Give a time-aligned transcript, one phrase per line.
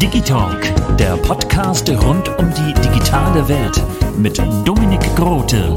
[0.00, 3.82] Digitalk, der Podcast rund um die digitale Welt
[4.16, 5.74] mit Dominik Grote.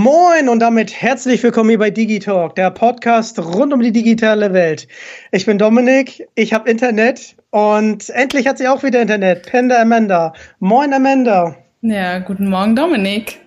[0.00, 4.86] Moin und damit herzlich willkommen hier bei Digitalk, der Podcast rund um die digitale Welt.
[5.32, 9.50] Ich bin Dominik, ich habe Internet und endlich hat sie auch wieder Internet.
[9.50, 10.34] Panda Amanda.
[10.60, 11.56] Moin Amanda.
[11.80, 13.40] Ja, guten Morgen, Dominik.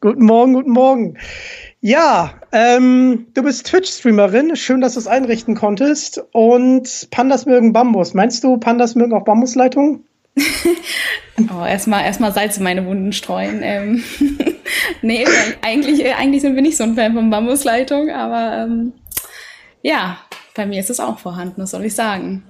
[0.00, 1.18] Guten Morgen, guten Morgen.
[1.82, 4.56] Ja, ähm, du bist Twitch-Streamerin.
[4.56, 6.24] Schön, dass du es einrichten konntest.
[6.32, 8.14] Und Pandas mögen Bambus.
[8.14, 10.02] Meinst du, Pandas mögen auch Bambusleitungen?
[11.38, 13.60] oh, erstmal erstmal Salz in meine Wunden streuen.
[13.62, 14.04] Ähm,
[15.02, 15.26] nee,
[15.62, 18.92] eigentlich, äh, eigentlich sind wir nicht so ein Fan von Bambusleitung, aber ähm,
[19.82, 20.18] ja,
[20.54, 22.44] bei mir ist es auch vorhanden, was soll ich sagen?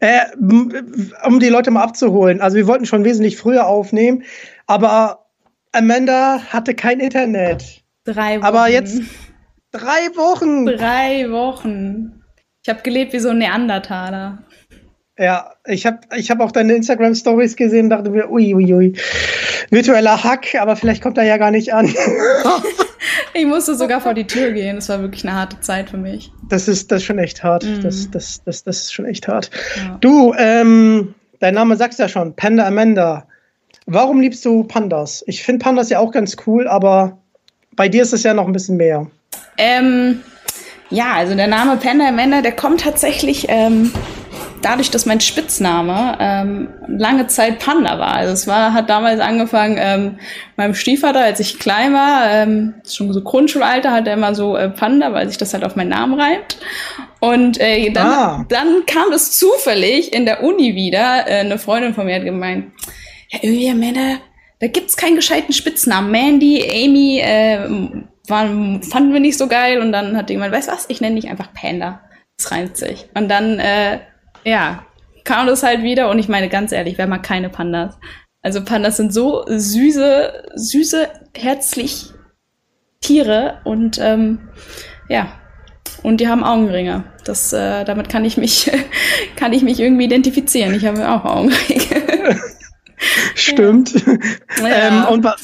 [0.00, 2.40] Äh, um die Leute mal abzuholen.
[2.40, 4.22] Also wir wollten schon wesentlich früher aufnehmen,
[4.66, 5.26] aber
[5.72, 7.82] Amanda hatte kein Internet.
[8.04, 8.44] Drei Wochen.
[8.44, 9.02] Aber jetzt
[9.72, 10.66] drei Wochen.
[10.66, 12.22] Drei Wochen.
[12.62, 14.44] Ich habe gelebt wie so ein Neandertaler.
[15.18, 18.72] Ja, ich habe ich hab auch deine Instagram Stories gesehen und dachte mir, ui, ui,
[18.72, 18.92] ui.
[19.70, 21.92] Virtueller Hack, aber vielleicht kommt er ja gar nicht an.
[23.34, 24.76] ich musste sogar vor die Tür gehen.
[24.76, 26.30] Das war wirklich eine harte Zeit für mich.
[26.48, 27.64] Das ist, das ist schon echt hart.
[27.64, 27.80] Mm.
[27.82, 29.50] Das, das, das, das ist schon echt hart.
[29.76, 29.98] Ja.
[30.00, 33.26] Du, ähm, dein Name sagst ja schon, Panda Amanda.
[33.86, 35.24] Warum liebst du Pandas?
[35.26, 37.18] Ich finde Pandas ja auch ganz cool, aber
[37.74, 39.08] bei dir ist es ja noch ein bisschen mehr.
[39.56, 40.20] Ähm,
[40.90, 43.92] ja, also der Name Panda Amanda, der kommt tatsächlich ähm,
[44.62, 48.14] dadurch, dass mein Spitzname ähm, lange Zeit Panda war.
[48.14, 50.18] Also es war, hat damals angefangen, ähm,
[50.56, 54.68] meinem Stiefvater, als ich klein war, ähm, schon so Grundschulalter, hat er immer so äh,
[54.68, 56.58] Panda, weil sich das halt auf meinen Namen reimt.
[57.20, 58.46] Und äh, dann, ah.
[58.48, 61.26] dann kam es zufällig in der Uni wieder.
[61.26, 62.72] Äh, eine Freundin von mir hat gemeint,
[63.30, 64.18] ja, irgendwie, Männer,
[64.60, 66.10] da gibt's keinen gescheiten Spitznamen.
[66.10, 67.68] Mandy, Amy, äh,
[68.28, 69.80] waren, fanden wir nicht so geil.
[69.80, 72.00] Und dann hat jemand, weißt du was, ich nenne dich einfach Panda.
[72.36, 73.08] Das reimt sich.
[73.14, 73.98] Und dann äh,
[74.44, 74.84] ja,
[75.24, 77.98] kam das halt wieder und ich meine ganz ehrlich, wer mag keine Pandas?
[78.42, 82.10] Also Pandas sind so süße, süße, herzlich
[83.00, 84.48] Tiere und ähm,
[85.08, 85.32] ja,
[86.02, 87.04] und die haben Augenringe.
[87.24, 88.70] Das, äh, damit kann ich mich,
[89.36, 90.74] kann ich mich irgendwie identifizieren.
[90.74, 92.40] Ich habe auch Augenringe.
[93.34, 93.94] Stimmt.
[94.60, 94.68] Ja.
[94.70, 95.34] ähm, und bei,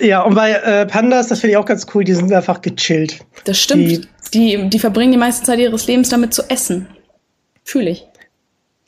[0.00, 3.20] ja, und bei äh, Pandas, das finde ich auch ganz cool, die sind einfach gechillt.
[3.44, 4.08] Das stimmt.
[4.32, 6.88] Die, die, die verbringen die meiste Zeit ihres Lebens damit zu essen.
[7.64, 8.06] Fühle ich.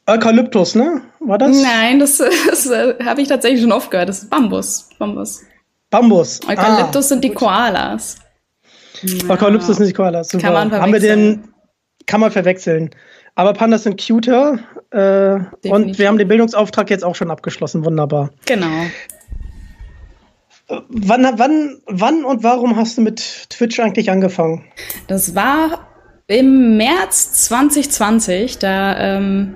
[0.08, 1.02] Eukalyptus, ne?
[1.20, 1.60] War das?
[1.60, 2.16] Nein, das,
[2.48, 4.08] das äh, habe ich tatsächlich schon oft gehört.
[4.08, 4.88] Das ist Bambus.
[4.98, 5.42] Bambus.
[5.90, 6.40] Bambus.
[6.48, 8.16] Eukalyptus ah, sind die Koalas.
[9.02, 9.30] Ja.
[9.30, 10.28] Eukalyptus sind die Koalas.
[10.28, 10.44] Super.
[10.44, 10.82] Kann man verwechseln.
[10.82, 11.48] Haben wir den,
[12.06, 12.90] kann man verwechseln.
[13.34, 14.58] Aber Pandas sind cuter.
[14.90, 17.84] Äh, und wir haben den Bildungsauftrag jetzt auch schon abgeschlossen.
[17.84, 18.30] Wunderbar.
[18.46, 18.86] Genau.
[20.68, 24.64] Wann, wann, wann und warum hast du mit Twitch eigentlich angefangen?
[25.06, 25.86] Das war
[26.26, 28.58] im März 2020.
[28.58, 29.54] Da ähm,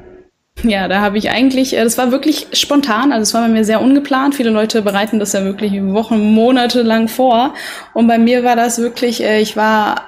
[0.62, 3.64] ja, da habe ich eigentlich, äh, das war wirklich spontan, also es war bei mir
[3.64, 4.34] sehr ungeplant.
[4.34, 7.54] Viele Leute bereiten das ja wirklich Wochen, Monate lang vor.
[7.94, 10.02] Und bei mir war das wirklich, äh, ich war,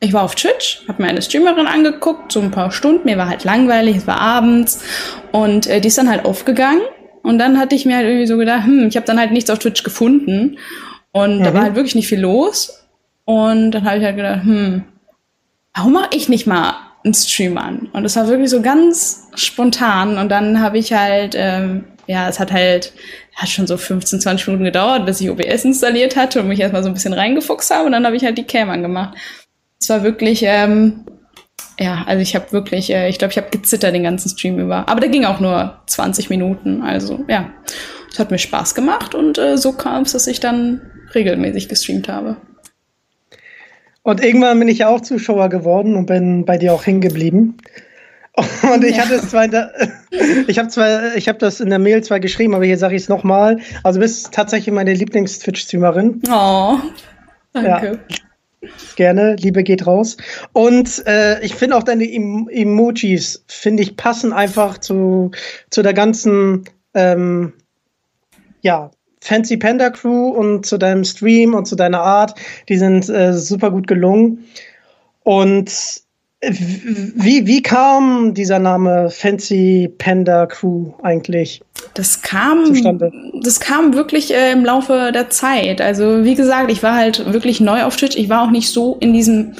[0.00, 3.06] ich war auf Twitch, habe mir eine Streamerin angeguckt, so ein paar Stunden.
[3.06, 4.82] Mir war halt langweilig, es war abends
[5.30, 6.82] und äh, die ist dann halt aufgegangen.
[7.22, 9.48] Und dann hatte ich mir halt irgendwie so gedacht, hm, ich habe dann halt nichts
[9.48, 10.58] auf Twitch gefunden
[11.12, 11.44] und mhm.
[11.44, 12.84] da war halt wirklich nicht viel los.
[13.24, 14.84] Und dann habe ich halt gedacht, hm,
[15.74, 17.88] warum mache ich nicht mal einen Stream an.
[17.92, 20.18] Und es war wirklich so ganz spontan.
[20.18, 22.92] Und dann habe ich halt, ähm, ja, es hat halt,
[23.34, 26.82] hat schon so 15, 20 Minuten gedauert, bis ich OBS installiert hatte und mich erstmal
[26.82, 27.86] so ein bisschen reingefuchst habe.
[27.86, 29.16] Und dann habe ich halt die Cam angemacht.
[29.80, 31.04] Es war wirklich, ähm,
[31.78, 34.88] ja, also ich habe wirklich, äh, ich glaube, ich habe gezittert den ganzen Stream über.
[34.88, 36.82] Aber der ging auch nur 20 Minuten.
[36.82, 37.50] Also ja,
[38.10, 40.82] es hat mir Spaß gemacht und äh, so kam es, dass ich dann
[41.14, 42.36] regelmäßig gestreamt habe.
[44.02, 47.56] Und irgendwann bin ich ja auch Zuschauer geworden und bin bei dir auch hängen geblieben.
[48.74, 49.02] Und ich ja.
[49.02, 49.72] hatte es zwar, der,
[50.46, 53.02] ich habe zwar, ich habe das in der Mail zwar geschrieben, aber hier sage ich
[53.02, 53.58] es nochmal.
[53.82, 56.22] Also du bist tatsächlich meine Lieblings-Twitch-Streamerin.
[56.30, 56.78] Oh,
[57.52, 58.00] danke.
[58.08, 58.68] Ja.
[58.96, 60.16] Gerne, Liebe geht raus.
[60.52, 65.32] Und äh, ich finde auch deine em Emojis, finde ich, passen einfach zu,
[65.68, 66.64] zu der ganzen,
[66.94, 67.52] ähm,
[68.62, 72.34] ja, Fancy Panda Crew und zu deinem Stream und zu deiner Art.
[72.68, 74.44] Die sind äh, super gut gelungen.
[75.22, 75.70] Und
[76.40, 81.60] wie, wie kam dieser Name Fancy Panda Crew eigentlich?
[81.94, 83.12] Das kam, zustande?
[83.44, 85.80] das kam wirklich äh, im Laufe der Zeit.
[85.80, 88.16] Also wie gesagt, ich war halt wirklich neu auf Twitch.
[88.16, 89.52] Ich war auch nicht so in diesem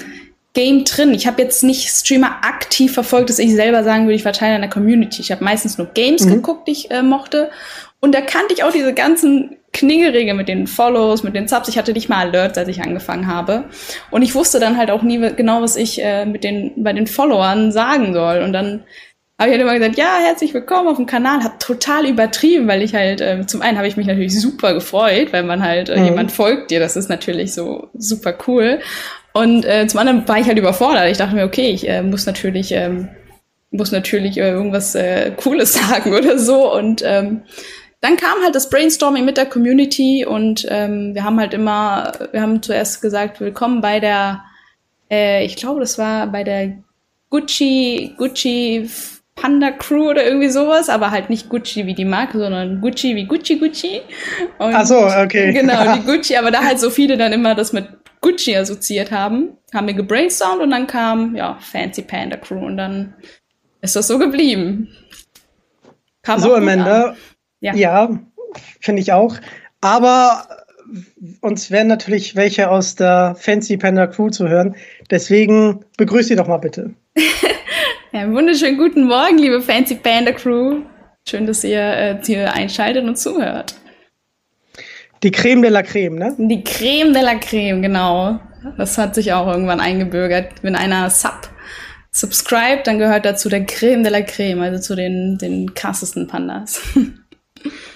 [0.54, 1.14] Game drin.
[1.14, 4.52] Ich habe jetzt nicht Streamer aktiv verfolgt, dass ich selber sagen würde, ich war Teil
[4.52, 5.22] einer Community.
[5.22, 6.30] Ich habe meistens nur Games mhm.
[6.30, 7.50] geguckt, die ich äh, mochte.
[8.02, 11.68] Und da kannte ich auch diese ganzen Klingelregel mit den Follows, mit den Subs.
[11.68, 13.64] Ich hatte nicht mal Alerts, als ich angefangen habe.
[14.10, 17.06] Und ich wusste dann halt auch nie genau, was ich äh, mit den, bei den
[17.06, 18.42] Followern sagen soll.
[18.42, 18.82] Und dann
[19.38, 21.44] habe ich halt immer gesagt, ja, herzlich willkommen auf dem Kanal.
[21.44, 25.32] Hab total übertrieben, weil ich halt, äh, zum einen habe ich mich natürlich super gefreut,
[25.32, 26.06] weil man halt, äh, mhm.
[26.06, 26.80] jemand folgt dir.
[26.80, 28.80] Das ist natürlich so super cool.
[29.32, 31.08] Und äh, zum anderen war ich halt überfordert.
[31.08, 33.10] Ich dachte mir, okay, ich äh, muss natürlich, ähm,
[33.70, 36.74] muss natürlich äh, irgendwas äh, Cooles sagen oder so.
[36.74, 37.42] Und ähm,
[38.02, 42.42] dann kam halt das Brainstorming mit der Community und ähm, wir haben halt immer, wir
[42.42, 44.42] haben zuerst gesagt, willkommen bei der,
[45.08, 46.72] äh, ich glaube, das war bei der
[47.30, 48.90] Gucci, Gucci
[49.36, 53.24] Panda Crew oder irgendwie sowas, aber halt nicht Gucci wie die Marke, sondern Gucci wie
[53.24, 54.00] Gucci Gucci.
[54.58, 55.52] Und Ach so, okay.
[55.52, 57.86] Genau, die Gucci, aber da halt so viele dann immer das mit
[58.20, 63.14] Gucci assoziiert haben, haben wir gebrainstormt und dann kam, ja, Fancy Panda Crew und dann
[63.80, 64.88] ist das so geblieben.
[66.22, 67.16] Kam so, Amanda, an.
[67.62, 68.18] Ja, ja
[68.80, 69.36] finde ich auch.
[69.80, 70.46] Aber
[71.40, 74.76] uns werden natürlich welche aus der Fancy Panda Crew zu hören.
[75.10, 76.90] Deswegen begrüße sie doch mal bitte.
[78.12, 80.82] ja, wunderschönen guten Morgen, liebe Fancy Panda Crew.
[81.26, 83.74] Schön, dass ihr äh, hier einschaltet und zuhört.
[85.22, 86.34] Die Creme de la Creme, ne?
[86.36, 88.40] Die Creme de la Creme, genau.
[88.76, 90.62] Das hat sich auch irgendwann eingebürgert.
[90.62, 91.48] Wenn einer Sub
[92.10, 96.82] subscribe, dann gehört dazu der Creme de la Creme, also zu den, den krassesten Pandas.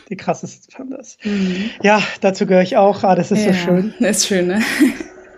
[0.09, 1.19] die krassesten Pandas.
[1.25, 1.71] Mhm.
[1.83, 3.03] Ja, dazu gehöre ich auch.
[3.05, 3.95] Ah, das ist ja, so schön.
[4.01, 4.63] Das ist schön, ne?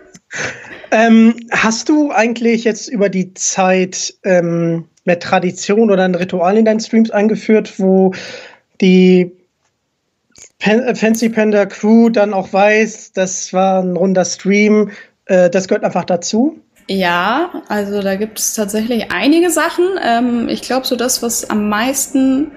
[0.91, 6.65] ähm, hast du eigentlich jetzt über die Zeit ähm, mehr Tradition oder ein Ritual in
[6.65, 8.13] deinen Streams eingeführt, wo
[8.81, 9.31] die
[10.59, 14.91] Pen äh, Fancy Panda Crew dann auch weiß, das war ein runder Stream,
[15.25, 16.59] äh, das gehört einfach dazu?
[16.87, 19.85] Ja, also da gibt es tatsächlich einige Sachen.
[20.03, 22.51] Ähm, ich glaube, so das, was am meisten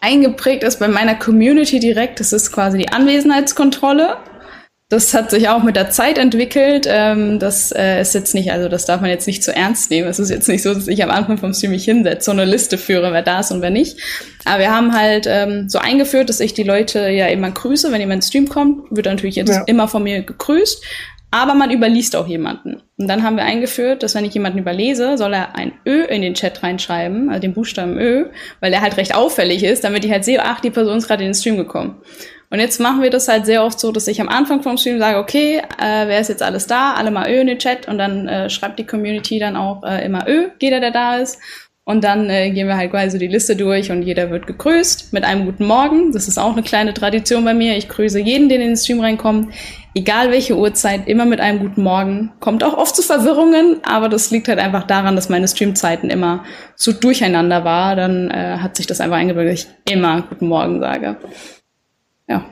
[0.00, 4.16] eingeprägt ist bei meiner Community direkt, das ist quasi die Anwesenheitskontrolle.
[4.90, 6.86] Das hat sich auch mit der Zeit entwickelt.
[6.88, 10.08] Ähm, das äh, ist jetzt nicht, also das darf man jetzt nicht zu ernst nehmen.
[10.08, 12.46] Es ist jetzt nicht so, dass ich am Anfang vom Stream mich hinsetze, so eine
[12.46, 13.98] Liste führe, wer da ist und wer nicht.
[14.46, 17.92] Aber wir haben halt ähm, so eingeführt, dass ich die Leute ja immer grüße.
[17.92, 19.62] Wenn jemand ins Stream kommt, wird natürlich jetzt ja.
[19.66, 20.82] immer von mir gegrüßt.
[21.30, 22.82] Aber man überliest auch jemanden.
[22.96, 26.22] Und dann haben wir eingeführt, dass wenn ich jemanden überlese, soll er ein Ö in
[26.22, 28.26] den Chat reinschreiben, also den Buchstaben Ö,
[28.60, 31.22] weil der halt recht auffällig ist, damit ich halt sehe, ach, die Person ist gerade
[31.22, 32.00] in den Stream gekommen.
[32.50, 34.98] Und jetzt machen wir das halt sehr oft so, dass ich am Anfang vom Stream
[34.98, 36.94] sage, okay, äh, wer ist jetzt alles da?
[36.94, 40.04] Alle mal Ö in den Chat und dann äh, schreibt die Community dann auch äh,
[40.04, 41.38] immer Ö, jeder, der da ist.
[41.88, 45.24] Und dann äh, gehen wir halt quasi die Liste durch und jeder wird gegrüßt mit
[45.24, 46.12] einem guten Morgen.
[46.12, 47.78] Das ist auch eine kleine Tradition bei mir.
[47.78, 49.48] Ich grüße jeden, der in den Stream reinkommt
[49.98, 52.30] egal welche Uhrzeit, immer mit einem guten Morgen.
[52.38, 56.44] Kommt auch oft zu Verwirrungen, aber das liegt halt einfach daran, dass meine Streamzeiten immer
[56.76, 57.96] so durcheinander war.
[57.96, 61.16] Dann äh, hat sich das einfach eingebürgert, dass ich immer guten Morgen sage.
[62.28, 62.44] Ja.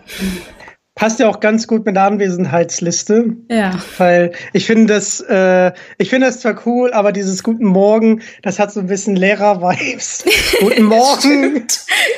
[0.96, 3.36] Passt ja auch ganz gut mit der Anwesenheitsliste.
[3.50, 3.78] Ja.
[3.98, 8.58] Weil ich finde das, äh, ich finde das zwar cool, aber dieses Guten Morgen, das
[8.58, 10.24] hat so ein bisschen Lehrer-Vibes.
[10.60, 11.66] Guten Morgen.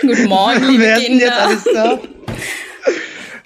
[0.00, 1.24] Guten Morgen, liebe Wer Kinder.
[1.24, 1.98] jetzt alles da?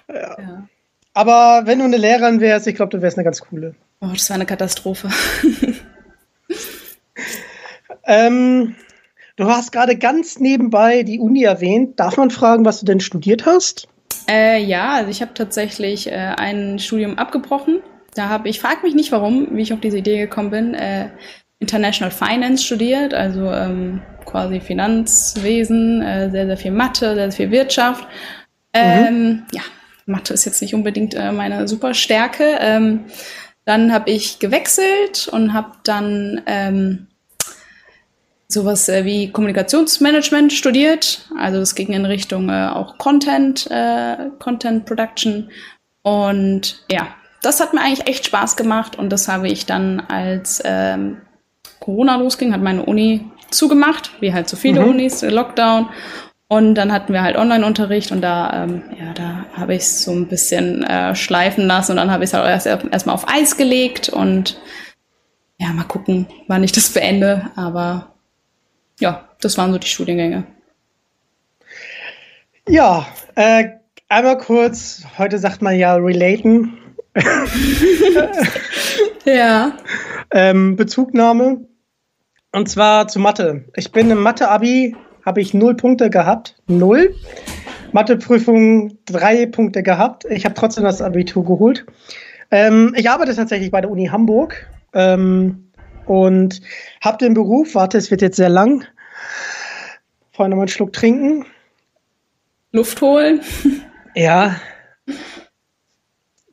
[0.14, 0.36] ja.
[0.38, 0.68] ja.
[1.14, 3.74] Aber wenn du eine Lehrerin wärst, ich glaube, du wärst eine ganz coole.
[4.02, 5.08] Oh, das war eine Katastrophe.
[8.06, 8.74] ähm,
[9.36, 11.98] du hast gerade ganz nebenbei die Uni erwähnt.
[11.98, 13.88] Darf man fragen, was du denn studiert hast?
[14.28, 17.80] Äh, ja, also ich habe tatsächlich äh, ein Studium abgebrochen.
[18.14, 21.08] Da habe ich, frag mich nicht warum, wie ich auf diese Idee gekommen bin, äh,
[21.58, 27.50] International Finance studiert, also ähm, quasi Finanzwesen, äh, sehr, sehr viel Mathe, sehr, sehr viel
[27.50, 28.06] Wirtschaft.
[28.74, 29.42] Ähm, mhm.
[29.52, 29.62] Ja,
[30.06, 32.58] Mathe ist jetzt nicht unbedingt äh, meine Superstärke.
[32.60, 33.04] Ähm,
[33.64, 37.06] dann habe ich gewechselt und habe dann ähm,
[38.52, 41.28] sowas äh, wie Kommunikationsmanagement studiert.
[41.38, 45.50] Also es ging in Richtung äh, auch Content, äh, Content Production.
[46.02, 47.08] Und ja,
[47.42, 51.18] das hat mir eigentlich echt Spaß gemacht und das habe ich dann als ähm,
[51.80, 54.90] Corona losging, hat meine Uni zugemacht, wie halt so viele mhm.
[54.90, 55.88] Unis, Lockdown.
[56.48, 60.12] Und dann hatten wir halt Online-Unterricht und da, ähm, ja, da habe ich es so
[60.12, 63.56] ein bisschen äh, schleifen lassen und dann habe ich es halt erst erstmal auf Eis
[63.56, 64.60] gelegt und
[65.58, 67.50] ja, mal gucken, wann ich das beende.
[67.56, 68.11] Aber
[69.00, 70.44] ja, das waren so die Studiengänge.
[72.68, 73.64] Ja, äh,
[74.08, 76.78] einmal kurz, heute sagt man ja relaten.
[79.24, 79.76] ja.
[80.30, 81.66] Ähm, Bezugnahme.
[82.52, 83.64] Und zwar zu Mathe.
[83.76, 84.94] Ich bin im Mathe-Abi,
[85.24, 86.56] habe ich null Punkte gehabt.
[86.66, 87.14] Null.
[87.92, 90.24] Matheprüfung drei Punkte gehabt.
[90.30, 91.84] Ich habe trotzdem das Abitur geholt.
[92.50, 95.71] Ähm, ich arbeite tatsächlich bei der Uni Hamburg ähm,
[96.06, 96.60] und
[97.00, 98.84] habe den Beruf, warte, es wird jetzt sehr lang.
[100.32, 101.46] Vorher nochmal einen Schluck trinken.
[102.72, 103.40] Luft holen.
[104.14, 104.60] Ja,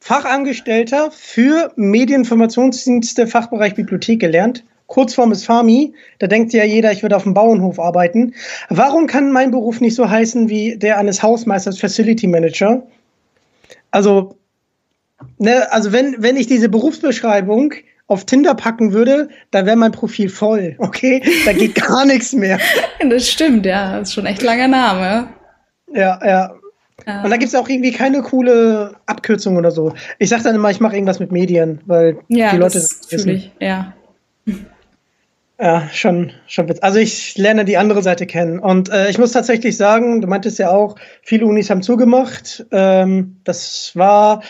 [0.09, 4.63] Fachangestellter für Medieninformationsdienste, Fachbereich Bibliothek gelernt.
[4.87, 5.93] Kurzform ist FAMI.
[6.17, 8.33] Da denkt ja jeder, ich würde auf dem Bauernhof arbeiten.
[8.69, 12.87] Warum kann mein Beruf nicht so heißen wie der eines Hausmeisters Facility Manager?
[13.91, 14.35] Also,
[15.37, 17.75] ne, also wenn, wenn ich diese Berufsbeschreibung
[18.09, 21.21] auf Tinder packen würde, da wäre mein Profil voll, okay?
[21.45, 22.59] Da geht gar nichts mehr.
[23.07, 23.99] Das stimmt, ja.
[23.99, 25.29] Das ist schon echt langer Name.
[25.93, 26.55] Ja, ja.
[27.07, 27.23] Ja.
[27.23, 29.93] Und da gibt es auch irgendwie keine coole Abkürzung oder so.
[30.17, 33.29] Ich sage dann immer, ich mache irgendwas mit Medien, weil ja, die Leute das wissen.
[33.29, 33.93] Ich, ja.
[35.61, 36.83] Ja, schon, schon witzig.
[36.83, 38.59] Also ich lerne die andere Seite kennen.
[38.59, 42.65] Und äh, ich muss tatsächlich sagen, du meintest ja auch, viele Unis haben zugemacht.
[42.71, 44.41] Ähm, das war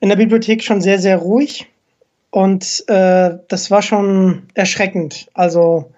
[0.00, 1.68] in der Bibliothek schon sehr, sehr ruhig.
[2.30, 5.28] Und äh, das war schon erschreckend.
[5.34, 5.92] Also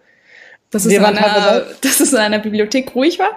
[0.71, 3.31] dass es, in einer, dass es in einer Bibliothek ruhig war?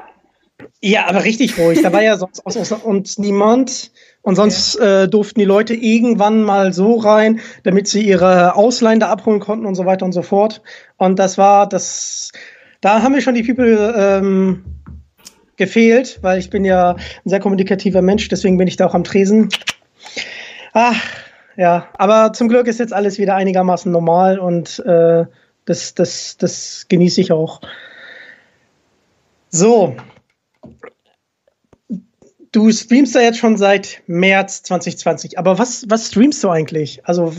[0.81, 1.81] Ja, aber richtig ruhig.
[1.81, 3.91] Da war ja sonst und niemand.
[4.21, 5.03] Und sonst okay.
[5.03, 9.65] äh, durften die Leute irgendwann mal so rein, damit sie ihre Ausleihen da abholen konnten
[9.65, 10.61] und so weiter und so fort.
[10.95, 12.31] Und das war das.
[12.79, 14.63] Da haben mir schon die People ähm,
[15.57, 19.03] gefehlt, weil ich bin ja ein sehr kommunikativer Mensch, deswegen bin ich da auch am
[19.03, 19.49] Tresen.
[20.73, 20.95] Ach,
[21.55, 21.87] ja.
[21.97, 25.25] Aber zum Glück ist jetzt alles wieder einigermaßen normal und äh,
[25.65, 27.61] das, das, das genieße ich auch.
[29.49, 29.95] So,
[32.53, 37.01] Du streamst ja jetzt schon seit März 2020, aber was, was streamst du eigentlich?
[37.03, 37.33] Also,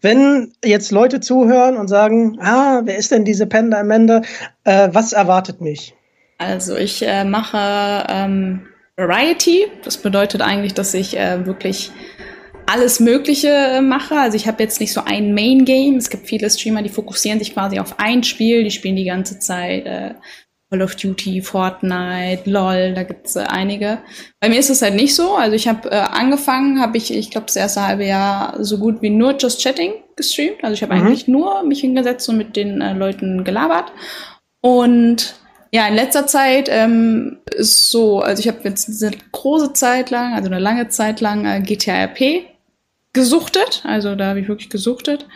[0.00, 4.22] wenn jetzt Leute zuhören und sagen, ah, wer ist denn diese Panda Amanda?
[4.64, 5.94] Äh, was erwartet mich?
[6.38, 9.66] Also, ich äh, mache ähm, Variety.
[9.84, 11.92] Das bedeutet eigentlich, dass ich äh, wirklich
[12.68, 14.16] alles Mögliche äh, mache.
[14.16, 15.96] Also ich habe jetzt nicht so ein Main Game.
[15.96, 18.62] Es gibt viele Streamer, die fokussieren sich quasi auf ein Spiel.
[18.62, 20.14] Die spielen die ganze Zeit äh,
[20.70, 24.00] Call of Duty, Fortnite, LOL, da gibt's äh, einige.
[24.38, 25.34] Bei mir ist es halt nicht so.
[25.34, 29.00] Also ich habe äh, angefangen, habe ich, ich glaube, das erste halbe Jahr so gut
[29.00, 30.62] wie nur Just Chatting gestreamt.
[30.62, 31.06] Also ich habe mhm.
[31.06, 33.92] eigentlich nur mich hingesetzt und mit den äh, Leuten gelabert.
[34.60, 35.36] Und
[35.72, 40.34] ja, in letzter Zeit ähm, ist so, also ich habe jetzt eine große Zeit lang,
[40.34, 42.57] also eine lange Zeit lang äh, GTA RP
[43.12, 43.82] gesuchtet.
[43.84, 45.26] Also da habe ich wirklich gesuchtet.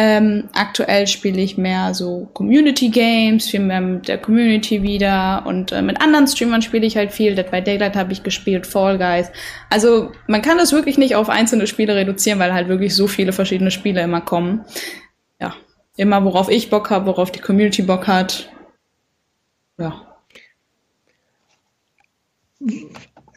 [0.00, 5.72] Ähm, aktuell spiele ich mehr so Community Games, viel mehr mit der Community wieder und
[5.72, 7.34] äh, mit anderen Streamern spiele ich halt viel.
[7.34, 9.32] Dead by Daylight habe ich gespielt, Fall Guys.
[9.70, 13.32] Also man kann das wirklich nicht auf einzelne Spiele reduzieren, weil halt wirklich so viele
[13.32, 14.64] verschiedene Spiele immer kommen.
[15.40, 15.56] Ja,
[15.96, 18.48] immer worauf ich Bock habe, worauf die Community Bock hat.
[19.78, 20.06] Ja.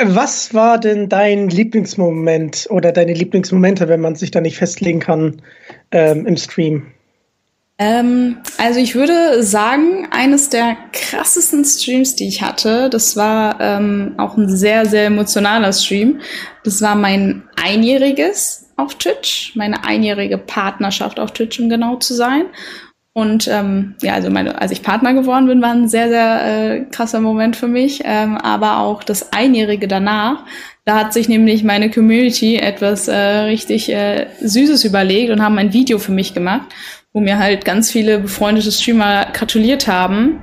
[0.03, 5.41] Was war denn dein Lieblingsmoment oder deine Lieblingsmomente, wenn man sich da nicht festlegen kann
[5.91, 6.87] ähm, im Stream?
[7.77, 14.13] Ähm, also ich würde sagen, eines der krassesten Streams, die ich hatte, das war ähm,
[14.17, 16.19] auch ein sehr, sehr emotionaler Stream.
[16.63, 22.45] Das war mein einjähriges auf Twitch, meine einjährige Partnerschaft auf Twitch, um genau zu sein.
[23.13, 26.81] Und ähm, ja, also meine, als ich Partner geworden bin, war ein sehr, sehr äh,
[26.91, 28.01] krasser Moment für mich.
[28.05, 30.45] Ähm, aber auch das Einjährige danach,
[30.85, 35.73] da hat sich nämlich meine Community etwas äh, richtig äh, Süßes überlegt und haben ein
[35.73, 36.69] Video für mich gemacht,
[37.13, 40.41] wo mir halt ganz viele befreundete Streamer gratuliert haben.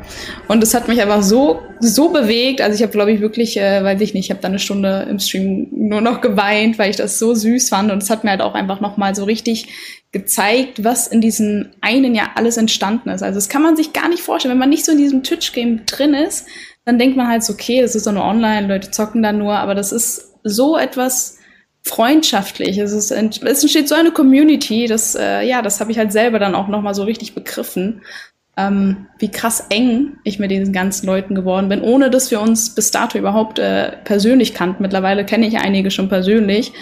[0.48, 2.60] Und es hat mich einfach so, so bewegt.
[2.60, 5.06] Also ich habe, glaube ich, wirklich, äh, weiß ich nicht, ich habe da eine Stunde
[5.08, 7.90] im Stream nur noch geweint, weil ich das so süß fand.
[7.90, 9.68] Und es hat mir halt auch einfach nochmal so richtig
[10.12, 13.22] gezeigt, was in diesem einen Jahr alles entstanden ist.
[13.22, 14.52] Also das kann man sich gar nicht vorstellen.
[14.52, 16.46] Wenn man nicht so in diesem Twitch-Game drin ist,
[16.84, 19.54] dann denkt man halt so, okay, das ist doch nur online, Leute zocken da nur,
[19.54, 21.37] aber das ist so etwas
[21.82, 22.92] freundschaftliches.
[22.92, 26.54] Es, es entsteht so eine Community, das, äh, ja, das habe ich halt selber dann
[26.54, 28.02] auch nochmal so richtig begriffen.
[28.58, 32.74] ähm, wie krass eng ich mit diesen ganzen Leuten geworden bin, ohne dass wir uns
[32.74, 34.82] bis dato überhaupt äh, persönlich kannten.
[34.82, 36.72] Mittlerweile kenne ich einige schon persönlich.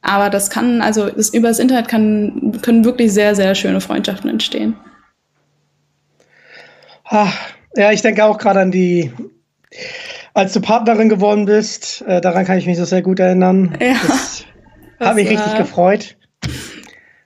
[0.00, 4.30] Aber das kann, also das, über das Internet kann, können wirklich sehr, sehr schöne Freundschaften
[4.30, 4.76] entstehen.
[7.04, 7.34] Ach,
[7.74, 9.10] ja, ich denke auch gerade an die,
[10.34, 13.76] als du Partnerin geworden bist, äh, daran kann ich mich so sehr gut erinnern.
[13.80, 13.94] Ja.
[14.06, 14.44] Das,
[14.98, 16.16] das hat mich richtig gefreut.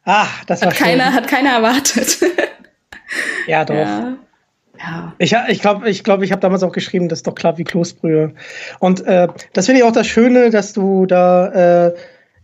[0.04, 0.86] Ah, das war hat schön.
[0.86, 2.18] keiner, hat keiner erwartet.
[3.46, 3.74] Ja, doch.
[3.74, 4.18] Ja.
[4.78, 5.14] Ja.
[5.18, 7.64] Ich, ich glaube, ich, glaub, ich habe damals auch geschrieben, das ist doch klar wie
[7.64, 8.34] Kloßbrühe.
[8.78, 11.94] Und äh, das finde ich auch das Schöne, dass du da äh,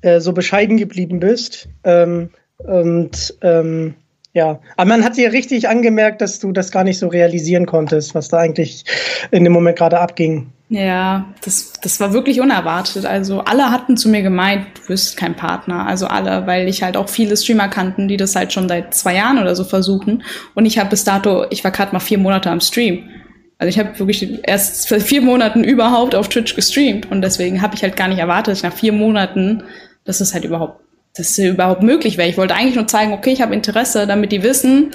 [0.01, 1.69] äh, so bescheiden geblieben bist.
[1.85, 3.95] Ähm, und ähm,
[4.35, 8.15] ja, aber man hat dir richtig angemerkt, dass du das gar nicht so realisieren konntest,
[8.17, 8.85] was da eigentlich
[9.31, 10.53] in dem Moment gerade abging.
[10.71, 13.07] Ja, das, das war wirklich unerwartet.
[13.07, 15.87] Also alle hatten zu mir gemeint, du wirst kein Partner.
[15.87, 19.15] Also alle, weil ich halt auch viele Streamer kannten, die das halt schon seit zwei
[19.15, 20.25] Jahren oder so versuchen.
[20.55, 23.09] Und ich habe bis dato, ich war gerade mal vier Monate am Stream.
[23.59, 27.09] Also ich habe wirklich erst für vier Monaten überhaupt auf Twitch gestreamt.
[27.09, 29.63] Und deswegen habe ich halt gar nicht erwartet, nach vier Monaten,
[30.05, 30.81] dass es halt überhaupt,
[31.15, 32.29] dass es überhaupt möglich wäre.
[32.29, 34.91] Ich wollte eigentlich nur zeigen, okay, ich habe Interesse, damit die wissen,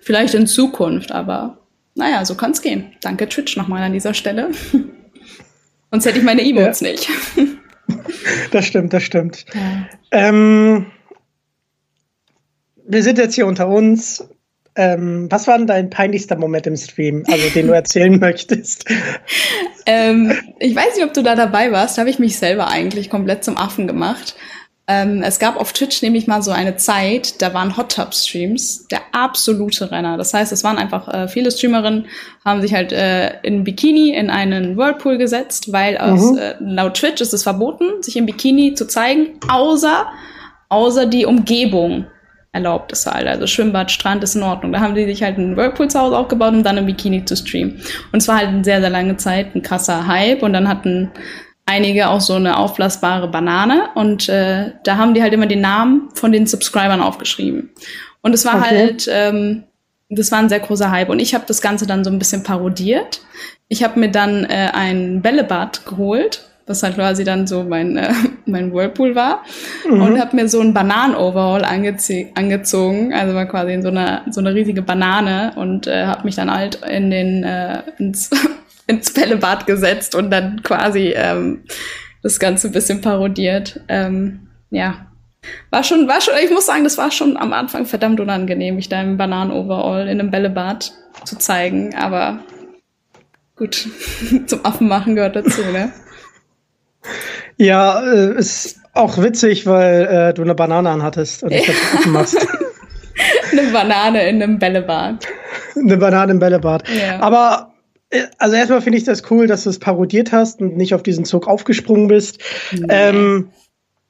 [0.00, 1.12] vielleicht in Zukunft.
[1.12, 1.58] Aber
[1.94, 2.92] naja, so kann es gehen.
[3.00, 4.50] Danke Twitch nochmal an dieser Stelle.
[5.90, 6.88] Sonst hätte ich meine E-Mails ja.
[6.90, 7.08] nicht.
[8.50, 9.44] das stimmt, das stimmt.
[9.54, 9.88] Ja.
[10.10, 10.86] Ähm,
[12.86, 14.28] wir sind jetzt hier unter uns.
[14.74, 18.86] Ähm, was war denn dein peinlichster Moment im Stream, also den du erzählen möchtest?
[19.84, 21.96] Ähm, ich weiß nicht, ob du da dabei warst.
[21.96, 24.34] Da habe ich mich selber eigentlich komplett zum Affen gemacht.
[24.92, 28.86] Ähm, es gab auf Twitch nämlich mal so eine Zeit, da waren Hot Tub Streams
[28.88, 30.18] der absolute Renner.
[30.18, 32.06] Das heißt, es waren einfach äh, viele Streamerinnen
[32.44, 36.38] haben sich halt äh, in Bikini in einen Whirlpool gesetzt, weil aus, mhm.
[36.38, 40.06] äh, laut Twitch ist es verboten, sich im Bikini zu zeigen, außer
[40.68, 42.06] außer die Umgebung
[42.52, 43.26] erlaubt es halt.
[43.26, 44.72] Also Schwimmbad, Strand ist in Ordnung.
[44.72, 47.34] Da haben die sich halt einen Whirlpool zu Hause aufgebaut, um dann im Bikini zu
[47.36, 47.80] streamen.
[48.12, 50.42] Und es war halt eine sehr, sehr lange Zeit ein krasser Hype.
[50.42, 51.10] Und dann hatten
[51.66, 56.08] einige auch so eine aufblasbare Banane und äh, da haben die halt immer den Namen
[56.14, 57.70] von den Subscribern aufgeschrieben.
[58.20, 58.68] Und es war okay.
[58.68, 59.64] halt, ähm,
[60.08, 62.42] das war ein sehr großer Hype und ich habe das Ganze dann so ein bisschen
[62.42, 63.20] parodiert.
[63.68, 68.12] Ich habe mir dann äh, ein Bällebad geholt, was halt quasi dann so mein, äh,
[68.46, 69.42] mein Whirlpool war
[69.88, 70.02] mhm.
[70.02, 74.54] und habe mir so ein Bananen-Overall angezogen, also war quasi in so eine, so eine
[74.54, 78.30] riesige Banane und äh, habe mich dann halt in den, äh, ins
[78.86, 81.64] ins Bällebad gesetzt und dann quasi ähm,
[82.22, 83.80] das Ganze ein bisschen parodiert.
[83.88, 85.06] Ähm, ja.
[85.70, 88.88] War schon, war schon, ich muss sagen, das war schon am Anfang verdammt unangenehm, mich
[88.88, 90.92] da im Bananen-Overall in einem Bällebad
[91.24, 92.40] zu zeigen, aber
[93.56, 93.88] gut,
[94.46, 95.92] zum Affen machen gehört dazu, ne?
[97.56, 102.12] Ja, äh, ist auch witzig, weil äh, du eine Banane anhattest und ich das Affen
[102.12, 102.36] machst.
[103.52, 105.26] eine Banane in einem Bällebad.
[105.74, 106.88] eine Banane im Bällebad.
[106.88, 107.20] Ja.
[107.20, 107.71] Aber
[108.38, 111.24] also erstmal finde ich das cool, dass du es parodiert hast und nicht auf diesen
[111.24, 112.38] Zug aufgesprungen bist.
[112.72, 112.86] Nee.
[112.88, 113.50] Ähm,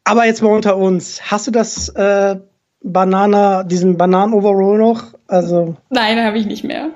[0.05, 1.31] aber jetzt mal unter uns.
[1.31, 2.37] Hast du das äh,
[2.83, 5.15] Banana, diesen Bananen-Overall noch?
[5.29, 6.91] Also Nein, habe ich nicht mehr.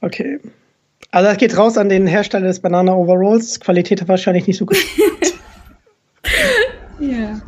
[0.00, 0.40] Okay.
[1.10, 3.60] Also das geht raus an den Hersteller des Banana-Overalls.
[3.60, 4.76] Qualität hat wahrscheinlich nicht so gut.
[6.98, 7.40] ja.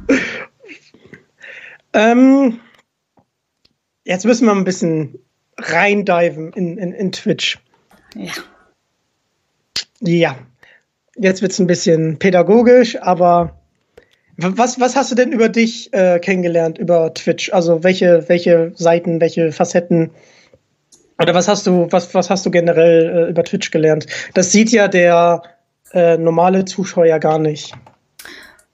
[1.92, 2.60] ähm,
[4.04, 5.18] jetzt müssen wir ein bisschen
[5.58, 7.58] reindiven in, in, in Twitch.
[8.16, 8.32] Ja.
[10.00, 10.36] Ja.
[11.16, 13.56] Jetzt wird es ein bisschen pädagogisch, aber
[14.36, 17.52] was, was hast du denn über dich äh, kennengelernt, über Twitch?
[17.52, 20.10] Also welche, welche Seiten, welche Facetten?
[21.18, 24.06] Oder was hast du, was, was hast du generell äh, über Twitch gelernt?
[24.34, 25.42] Das sieht ja der
[25.92, 27.72] äh, normale Zuschauer gar nicht.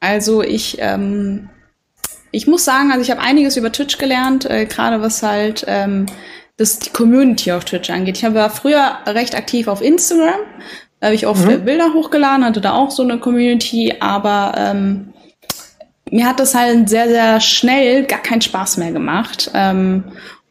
[0.00, 1.48] Also ich, ähm,
[2.32, 6.06] ich muss sagen, also ich habe einiges über Twitch gelernt, äh, gerade was halt ähm,
[6.62, 8.16] das die Community auf Twitch angeht.
[8.16, 10.40] Ich war früher recht aktiv auf Instagram.
[11.00, 11.64] Da habe ich oft mhm.
[11.64, 15.12] Bilder hochgeladen, hatte da auch so eine Community, aber ähm,
[16.10, 19.50] mir hat das halt sehr, sehr schnell gar keinen Spaß mehr gemacht.
[19.54, 20.04] Ähm,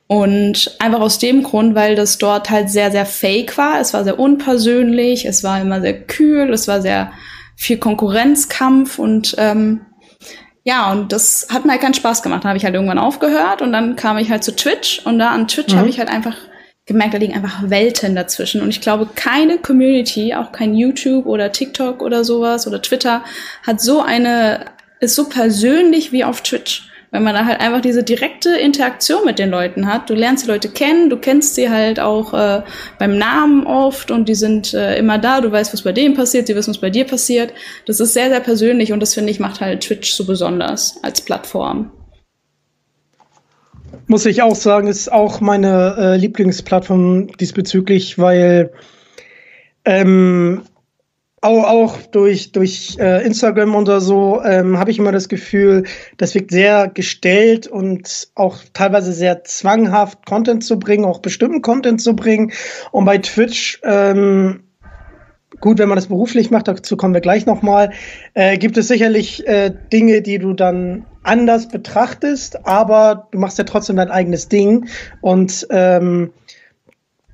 [0.08, 3.80] und einfach aus dem Grund, weil das dort halt sehr, sehr fake war.
[3.80, 7.13] Es war sehr unpersönlich, es war immer sehr kühl, es war sehr
[7.56, 9.82] viel Konkurrenzkampf und ähm,
[10.63, 12.43] ja, und das hat mir halt keinen Spaß gemacht.
[12.43, 15.32] Da habe ich halt irgendwann aufgehört und dann kam ich halt zu Twitch und da
[15.32, 15.80] an Twitch mhm.
[15.80, 16.36] habe ich halt einfach
[16.86, 18.62] gemerkt, da liegen einfach Welten dazwischen.
[18.62, 23.24] Und ich glaube, keine Community, auch kein YouTube oder TikTok oder sowas oder Twitter,
[23.65, 24.65] hat so eine,
[25.00, 29.38] ist so persönlich wie auf Twitch wenn man da halt einfach diese direkte Interaktion mit
[29.38, 30.10] den Leuten hat.
[30.10, 32.63] Du lernst die Leute kennen, du kennst sie halt auch äh,
[32.97, 36.47] beim Namen oft und die sind äh, immer da, du weißt, was bei denen passiert,
[36.47, 37.54] sie wissen, was bei dir passiert.
[37.86, 41.21] Das ist sehr, sehr persönlich und das finde ich macht halt Twitch so besonders als
[41.21, 41.91] Plattform.
[44.08, 48.71] Muss ich auch sagen, ist auch meine äh, Lieblingsplattform diesbezüglich, weil
[49.84, 50.62] ähm,
[51.41, 55.86] auch, auch durch, durch äh, Instagram oder so ähm, habe ich immer das Gefühl,
[56.17, 61.99] das wirkt sehr gestellt und auch teilweise sehr zwanghaft, Content zu bringen, auch bestimmten Content
[61.99, 62.51] zu bringen.
[62.91, 64.62] Und bei Twitch, ähm,
[65.60, 67.91] gut, wenn man das beruflich macht, dazu kommen wir gleich nochmal,
[68.36, 73.63] äh, gibt es sicherlich äh, Dinge, die du dann anders betrachtest, aber du machst ja
[73.63, 74.88] trotzdem dein eigenes Ding.
[75.21, 76.32] Und ähm,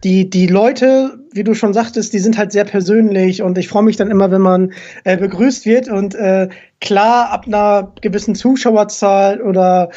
[0.08, 3.84] die, die Leute, wie du schon sagtest, die sind halt sehr persönlich und ich freue
[3.84, 4.72] mich dann immer, wenn man
[5.04, 6.48] äh, begrüßt wird und äh,
[6.80, 9.90] klar, ab einer gewissen Zuschauerzahl oder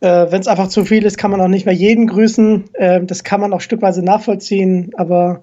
[0.00, 2.74] äh, wenn es einfach zu viel ist, kann man auch nicht mehr jeden grüßen.
[2.74, 5.42] Äh, das kann man auch stückweise nachvollziehen, aber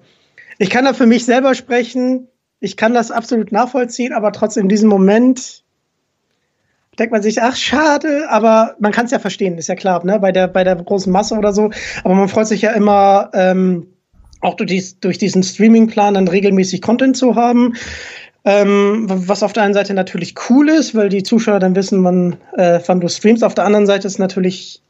[0.58, 2.28] ich kann da für mich selber sprechen.
[2.60, 5.64] Ich kann das absolut nachvollziehen, aber trotzdem in diesem Moment
[6.96, 10.20] denkt man sich, ach, schade, aber man kann es ja verstehen, ist ja klar, ne?
[10.20, 11.70] Bei der, bei der großen Masse oder so.
[12.04, 13.88] Aber man freut sich ja immer, ähm,
[14.46, 17.74] auch durch, dies, durch diesen Streaming-Plan dann regelmäßig Content zu haben.
[18.44, 22.36] Ähm, was auf der einen Seite natürlich cool ist, weil die Zuschauer dann wissen, man,
[22.56, 23.42] äh, wann du streamst.
[23.42, 24.82] Auf der anderen Seite ist natürlich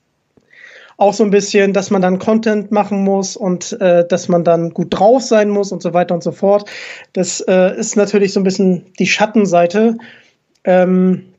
[0.99, 4.71] auch so ein bisschen, dass man dann Content machen muss und äh, dass man dann
[4.71, 6.69] gut drauf sein muss und so weiter und so fort.
[7.15, 9.97] Das äh, ist natürlich so ein bisschen die Schattenseite.
[10.65, 11.33] Ähm,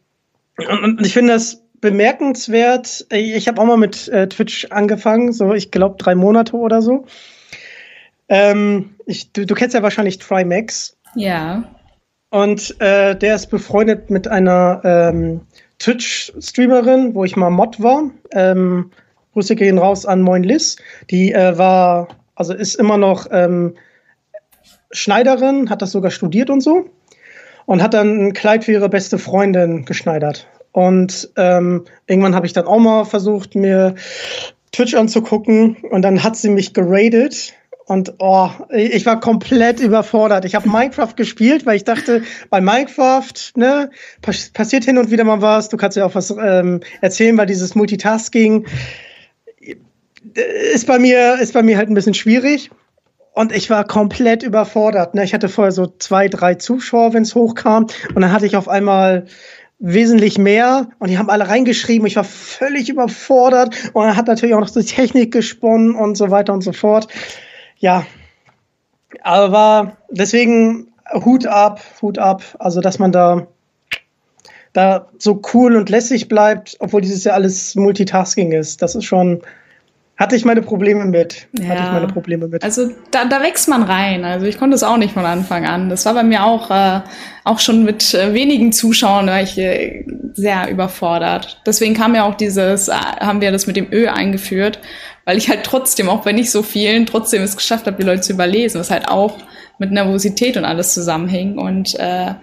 [0.57, 3.05] und, und ich finde das bemerkenswert.
[3.11, 7.05] Ich habe auch mal mit äh, Twitch angefangen, so ich glaube drei Monate oder so.
[8.29, 10.97] Ähm, ich, du, du, kennst ja wahrscheinlich Trimax.
[11.15, 11.63] Ja.
[12.29, 15.41] Und äh, der ist befreundet mit einer ähm,
[15.79, 18.09] Twitch-Streamerin, wo ich mal Mod war.
[18.31, 18.91] Ähm,
[19.33, 20.77] Grüße gehen raus an Moin Liz.
[21.09, 23.75] Die äh, war, also ist immer noch ähm,
[24.91, 26.89] Schneiderin, hat das sogar studiert und so
[27.65, 30.47] und hat dann ein Kleid für ihre beste Freundin geschneidert.
[30.71, 33.95] Und ähm, irgendwann habe ich dann auch mal versucht, mir
[34.71, 37.53] Twitch anzugucken und dann hat sie mich geradet.
[37.87, 40.43] Und oh, ich war komplett überfordert.
[40.43, 43.89] Ich habe Minecraft gespielt, weil ich dachte, bei Minecraft ne,
[44.53, 45.69] passiert hin und wieder mal was.
[45.69, 48.67] Du kannst ja auch was ähm, erzählen, weil dieses Multitasking
[50.73, 52.71] ist bei mir ist bei mir halt ein bisschen schwierig.
[53.31, 55.15] Und ich war komplett überfordert.
[55.15, 55.23] Ne?
[55.23, 57.87] Ich hatte vorher so zwei, drei Zuschauer, wenn es hochkam.
[58.13, 59.27] Und dann hatte ich auf einmal
[59.79, 62.07] wesentlich mehr und die haben alle reingeschrieben.
[62.07, 66.31] Ich war völlig überfordert und er hat natürlich auch noch die Technik gesponnen und so
[66.31, 67.07] weiter und so fort.
[67.79, 68.05] Ja,
[69.21, 72.43] aber deswegen Hut ab, Hut ab.
[72.59, 73.47] Also, dass man da,
[74.73, 78.81] da so cool und lässig bleibt, obwohl dieses ja alles Multitasking ist.
[78.81, 79.41] Das ist schon,
[80.17, 81.47] hatte ich meine Probleme mit.
[81.53, 81.69] Ja.
[81.69, 82.63] Hatte ich meine Probleme mit.
[82.63, 84.25] Also da, da wächst man rein.
[84.25, 85.89] Also ich konnte es auch nicht von Anfang an.
[85.89, 87.01] Das war bei mir auch, äh,
[87.43, 91.61] auch schon mit äh, wenigen Zuschauern war ich äh, sehr überfordert.
[91.65, 94.79] Deswegen kam ja auch dieses, äh, haben wir das mit dem Ö eingeführt,
[95.27, 98.21] weil ich halt trotzdem, auch bei nicht so vielen, trotzdem es geschafft habe, die Leute
[98.21, 99.37] zu überlesen, was halt auch
[99.77, 101.57] mit Nervosität und alles zusammenhing.
[101.57, 102.35] Und äh,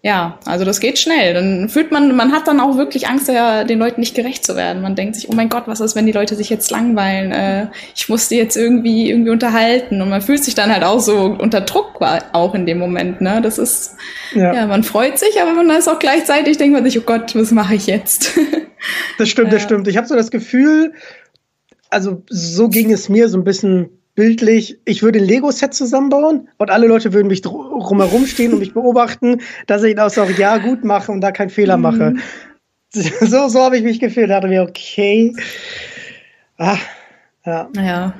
[0.00, 1.34] ja, also das geht schnell.
[1.34, 4.56] Dann fühlt man, man hat dann auch wirklich Angst, ja, den Leuten nicht gerecht zu
[4.56, 4.80] werden.
[4.80, 7.32] Man denkt sich, oh mein Gott, was ist, wenn die Leute sich jetzt langweilen?
[7.32, 10.00] Äh, ich muss die jetzt irgendwie irgendwie unterhalten.
[10.00, 12.00] Und man fühlt sich dann halt auch so unter Druck
[12.32, 13.20] auch in dem Moment.
[13.20, 13.94] Ne, das ist
[14.34, 17.34] ja, ja man freut sich, aber man ist auch gleichzeitig denkt man sich, oh Gott,
[17.34, 18.30] was mache ich jetzt?
[19.18, 19.86] das stimmt, das stimmt.
[19.86, 20.94] Ich habe so das Gefühl,
[21.92, 26.70] also so ging es mir so ein bisschen bildlich, ich würde ein Lego-Set zusammenbauen und
[26.70, 30.84] alle Leute würden mich drumherum stehen und mich beobachten, dass ich das auch ja gut
[30.84, 31.82] mache und da keinen Fehler mhm.
[31.82, 32.14] mache.
[32.94, 34.28] So, so habe ich mich gefühlt.
[34.28, 35.34] Da dachte mir, okay.
[36.58, 36.76] Ah,
[37.46, 37.70] ja.
[37.74, 38.12] Ja.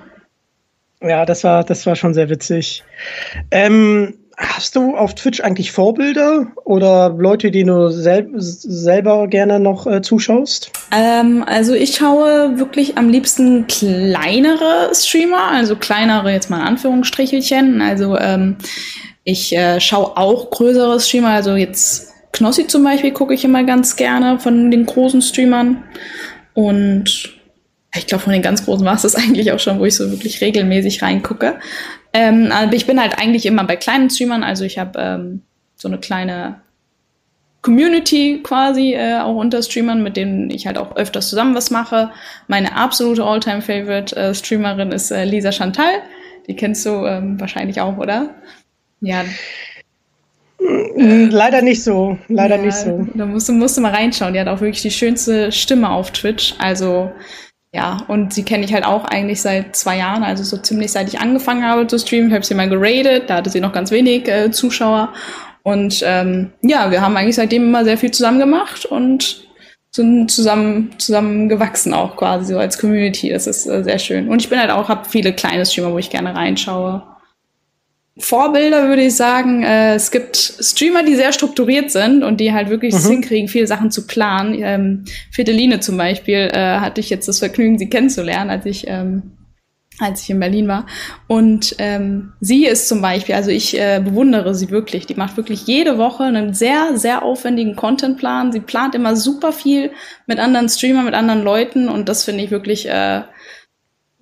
[1.03, 2.83] Ja, das war, das war schon sehr witzig.
[3.51, 9.87] Ähm, Hast du auf Twitch eigentlich Vorbilder oder Leute, die du sel selber gerne noch
[9.87, 10.71] äh, zuschaust?
[10.91, 17.83] Ähm, also ich schaue wirklich am liebsten kleinere Streamer, also kleinere jetzt mal in Anführungsstrichelchen.
[17.83, 18.57] Also ähm,
[19.25, 23.97] ich äh, schaue auch größere Streamer, also jetzt Knossi zum Beispiel gucke ich immer ganz
[23.97, 25.85] gerne von den großen Streamern.
[26.55, 27.35] Und
[27.95, 30.11] ich glaube, von den ganz großen war es das eigentlich auch schon, wo ich so
[30.11, 31.59] wirklich regelmäßig reingucke.
[32.13, 35.43] Ähm, aber ich bin halt eigentlich immer bei kleinen Streamern, also ich habe ähm,
[35.77, 36.61] so eine kleine
[37.63, 42.11] Community quasi äh, auch unter Streamern, mit denen ich halt auch öfters zusammen was mache.
[42.49, 46.03] Meine absolute All-Time-Favorite äh, Streamerin ist äh, Lisa Chantal.
[46.49, 48.35] Die kennst du ähm, wahrscheinlich auch, oder?
[49.01, 49.25] Ja.
[50.59, 53.07] Mm, leider nicht so, leider ja, nicht so.
[53.15, 54.35] Da musst du, musst du mal reinschauen.
[54.35, 56.55] Die hat auch wirklich die schönste Stimme auf Twitch.
[56.59, 57.13] Also
[57.75, 61.09] ja, und sie kenne ich halt auch eigentlich seit zwei Jahren, also so ziemlich seit
[61.09, 62.29] ich angefangen habe zu streamen.
[62.29, 65.13] Ich habe sie mal geradet, da hatte sie noch ganz wenig äh, Zuschauer.
[65.63, 69.47] Und ähm, ja, wir haben eigentlich seitdem immer sehr viel zusammen gemacht und
[69.95, 73.31] sind zusammen, zusammen gewachsen auch quasi, so als Community.
[73.31, 74.29] Das ist äh, sehr schön.
[74.29, 77.03] Und ich bin halt auch, habe viele kleine Streamer, wo ich gerne reinschaue.
[78.19, 82.69] Vorbilder würde ich sagen, äh, es gibt Streamer, die sehr strukturiert sind und die halt
[82.69, 83.09] wirklich mhm.
[83.09, 84.55] hinkriegen, viele Sachen zu planen.
[84.63, 89.33] Ähm, Fideline zum Beispiel äh, hatte ich jetzt das Vergnügen, sie kennenzulernen, als ich ähm,
[89.99, 90.87] als ich in Berlin war.
[91.27, 95.07] Und ähm, sie ist zum Beispiel, also ich äh, bewundere sie wirklich.
[95.07, 98.53] Die macht wirklich jede Woche einen sehr, sehr aufwendigen Contentplan.
[98.53, 99.91] Sie plant immer super viel
[100.27, 103.23] mit anderen Streamern, mit anderen Leuten und das finde ich wirklich äh,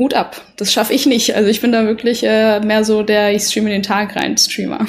[0.00, 0.40] Hut ab.
[0.56, 1.36] Das schaffe ich nicht.
[1.36, 4.86] Also ich bin da wirklich äh, mehr so der ich streame den Tag rein Streamer.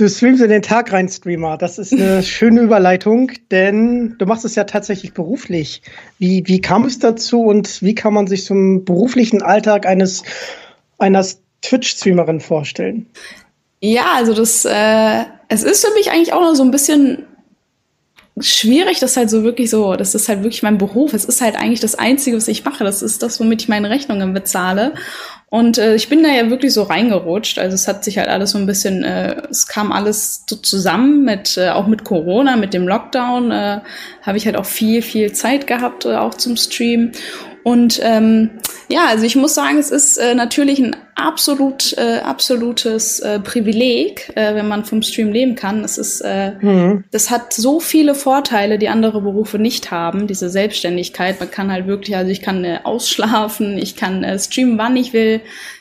[0.00, 1.58] Du streamst in den Tag rein, Streamer.
[1.58, 5.82] Das ist eine schöne Überleitung, denn du machst es ja tatsächlich beruflich.
[6.18, 10.22] Wie, wie kam es dazu und wie kann man sich zum beruflichen Alltag eines
[10.96, 11.22] einer
[11.60, 13.10] Twitch-Streamerin vorstellen?
[13.80, 17.26] Ja, also das, äh, es ist für mich eigentlich auch noch so ein bisschen
[18.40, 21.12] schwierig, das halt so wirklich so, das ist halt wirklich mein Beruf.
[21.12, 22.84] Es ist halt eigentlich das Einzige, was ich mache.
[22.84, 24.94] Das ist das, womit ich meine Rechnungen bezahle.
[25.50, 27.58] Und äh, ich bin da ja wirklich so reingerutscht.
[27.58, 31.24] Also es hat sich halt alles so ein bisschen, äh, es kam alles so zusammen
[31.24, 33.80] mit, äh, auch mit Corona, mit dem Lockdown, äh,
[34.22, 37.12] habe ich halt auch viel, viel Zeit gehabt, äh, auch zum Stream.
[37.62, 38.50] Und ähm,
[38.88, 44.32] ja, also ich muss sagen, es ist äh, natürlich ein absolut, äh, absolutes äh, Privileg,
[44.34, 45.84] äh, wenn man vom Stream leben kann.
[45.84, 47.04] Es ist, äh, mhm.
[47.10, 50.26] das hat so viele Vorteile, die andere Berufe nicht haben.
[50.26, 51.38] Diese Selbstständigkeit.
[51.38, 55.12] Man kann halt wirklich, also ich kann äh, ausschlafen, ich kann äh, streamen, wann ich
[55.12, 55.40] will,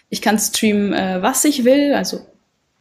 [0.09, 1.93] ich kann streamen, äh, was ich will.
[1.93, 2.19] Also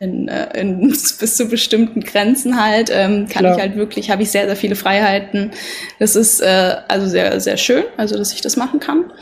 [0.00, 3.56] in, äh, in, bis zu bestimmten Grenzen halt ähm, kann Klar.
[3.56, 5.50] ich halt wirklich habe ich sehr sehr viele Freiheiten
[5.98, 9.12] das ist äh, also sehr sehr schön also dass ich das machen kann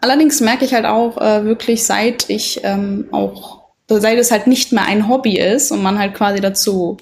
[0.00, 4.72] allerdings merke ich halt auch äh, wirklich seit ich ähm, auch seit es halt nicht
[4.72, 6.96] mehr ein Hobby ist und man halt quasi dazu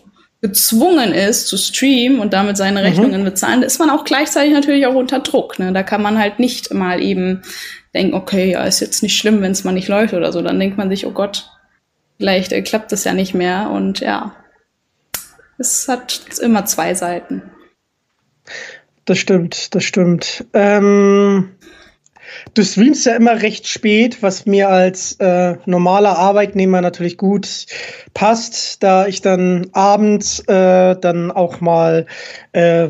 [0.44, 2.87] gezwungen ist zu streamen und damit seine mhm.
[2.87, 3.24] Rechnungen mhm.
[3.24, 5.58] bezahlen, ist man auch gleichzeitig natürlich auch unter Druck.
[5.58, 5.72] Ne?
[5.72, 7.40] Da kann man halt nicht mal eben
[7.94, 10.42] denken, okay, ja, ist jetzt nicht schlimm, wenn es mal nicht läuft oder so.
[10.42, 11.48] Dann denkt man sich, oh Gott,
[12.18, 14.35] vielleicht äh, klappt es ja nicht mehr und ja,
[15.59, 17.42] es hat immer zwei Seiten.
[19.05, 20.46] Das stimmt, das stimmt.
[20.55, 21.50] Ähm,
[22.55, 27.66] du streamst ja immer recht spät, was mir als äh, normaler Arbeitnehmer natürlich gut
[28.14, 32.07] passt, da ich dann abends äh, dann auch mal
[32.53, 32.88] äh,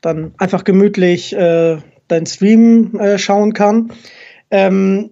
[0.00, 3.92] dann einfach gemütlich äh, dein Stream äh, schauen kann.
[4.50, 5.10] Ähm,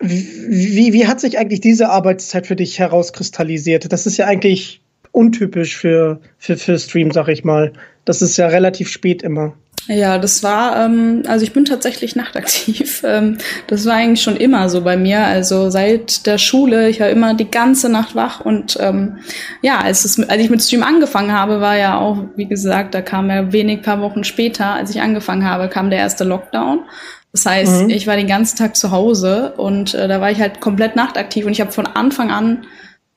[0.00, 3.92] wie, wie hat sich eigentlich diese Arbeitszeit für dich herauskristallisiert?
[3.92, 4.80] Das ist ja eigentlich
[5.12, 7.72] untypisch für, für, für Stream, sag ich mal.
[8.04, 9.54] Das ist ja relativ spät immer.
[9.86, 13.02] Ja, das war, ähm, also ich bin tatsächlich nachtaktiv.
[13.04, 15.24] Ähm, das war eigentlich schon immer so bei mir.
[15.24, 19.18] Also seit der Schule, ich war immer die ganze Nacht wach und ähm,
[19.62, 23.02] ja, als, es, als ich mit Stream angefangen habe, war ja auch, wie gesagt, da
[23.02, 26.84] kam ja wenig paar Wochen später, als ich angefangen habe, kam der erste Lockdown.
[27.32, 27.90] Das heißt, mhm.
[27.90, 31.46] ich war den ganzen Tag zu Hause und äh, da war ich halt komplett nachtaktiv
[31.46, 32.66] und ich habe von Anfang an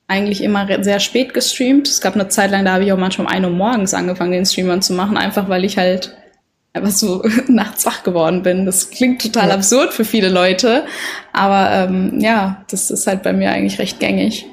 [0.08, 1.88] eigentlich immer sehr spät gestreamt.
[1.88, 4.32] Es gab eine Zeit lang, da habe ich auch manchmal um 1 Uhr morgens angefangen,
[4.32, 6.16] den Streamern zu machen, einfach weil ich halt
[6.74, 8.66] einfach so nachts wach geworden bin.
[8.66, 9.56] Das klingt total ja.
[9.56, 10.86] absurd für viele Leute,
[11.32, 14.46] aber ähm, ja, das ist halt bei mir eigentlich recht gängig.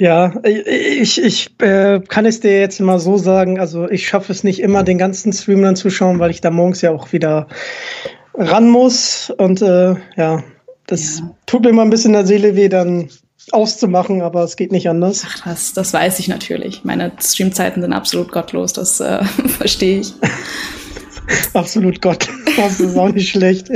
[0.00, 4.44] Ja, ich, ich äh, kann es dir jetzt mal so sagen, also ich schaffe es
[4.44, 7.48] nicht immer, den ganzen Stream dann zu schauen, weil ich da morgens ja auch wieder
[8.34, 9.30] ran muss.
[9.36, 10.44] Und äh, ja,
[10.86, 11.36] das ja.
[11.46, 13.08] tut mir mal ein bisschen in der Seele weh, dann
[13.50, 15.24] auszumachen, aber es geht nicht anders.
[15.26, 16.84] Ach, das, das weiß ich natürlich.
[16.84, 19.24] Meine Streamzeiten sind absolut gottlos, das äh,
[19.58, 20.14] verstehe ich.
[21.54, 22.28] absolut Gott.
[22.56, 23.68] Das ist auch nicht schlecht.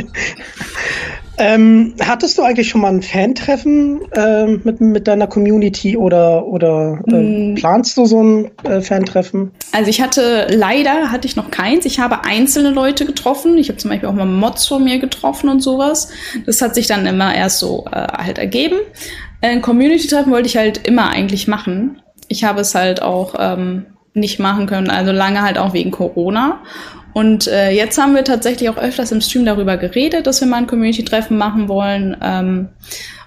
[1.38, 7.03] Ähm, hattest du eigentlich schon mal ein Fan-Treffen äh, mit, mit deiner Community oder, oder
[7.09, 7.55] äh, mm.
[7.55, 9.51] planst du so ein äh, Fan-Treffen?
[9.73, 11.87] Also ich hatte, leider hatte ich noch keins.
[11.87, 13.57] Ich habe einzelne Leute getroffen.
[13.57, 16.11] Ich habe zum Beispiel auch mal Mods von mir getroffen und sowas.
[16.45, 18.77] Das hat sich dann immer erst so äh, halt ergeben.
[19.40, 22.03] Ein Community-Treffen wollte ich halt immer eigentlich machen.
[22.29, 26.61] Ich habe es halt auch ähm, nicht machen können, also lange halt auch wegen Corona.
[27.12, 30.59] Und äh, jetzt haben wir tatsächlich auch öfters im Stream darüber geredet, dass wir mal
[30.59, 32.16] ein Community-Treffen machen wollen.
[32.22, 32.68] Ähm,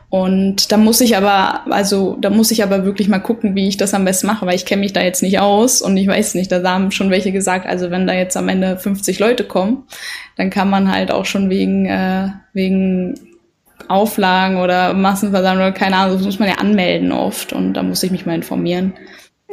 [0.10, 3.78] und da muss ich aber, also da muss ich aber wirklich mal gucken, wie ich
[3.78, 6.36] das am besten mache, weil ich kenne mich da jetzt nicht aus und ich weiß
[6.36, 9.84] nicht, da haben schon welche gesagt, also wenn da jetzt am Ende 50 Leute kommen,
[10.38, 13.20] dann kann man halt auch schon wegen, äh, wegen
[13.88, 18.12] Auflagen oder Massenversammlung keine Ahnung, das muss man ja anmelden oft und da muss ich
[18.12, 18.94] mich mal informieren.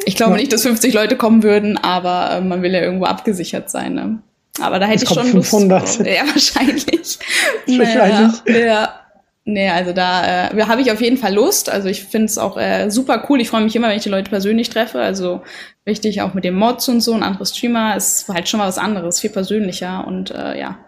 [0.05, 0.39] Ich glaube ja.
[0.39, 3.95] nicht, dass 50 Leute kommen würden, aber äh, man will ja irgendwo abgesichert sein.
[3.95, 4.19] Ne?
[4.61, 5.81] Aber da hätte es ich schon 500.
[5.81, 6.01] Lust.
[6.01, 6.87] Ja, wahrscheinlich.
[7.67, 8.43] wahrscheinlich.
[8.47, 8.99] Naja, ja.
[9.45, 11.69] Nee, also da äh, habe ich auf jeden Fall Lust.
[11.69, 13.41] Also ich finde es auch äh, super cool.
[13.41, 15.01] Ich freue mich immer, wenn ich die Leute persönlich treffe.
[15.01, 15.43] Also
[15.87, 18.79] richtig auch mit den Mods und so, ein anderer Streamer ist halt schon mal was
[18.79, 20.79] anderes, viel persönlicher und äh, ja,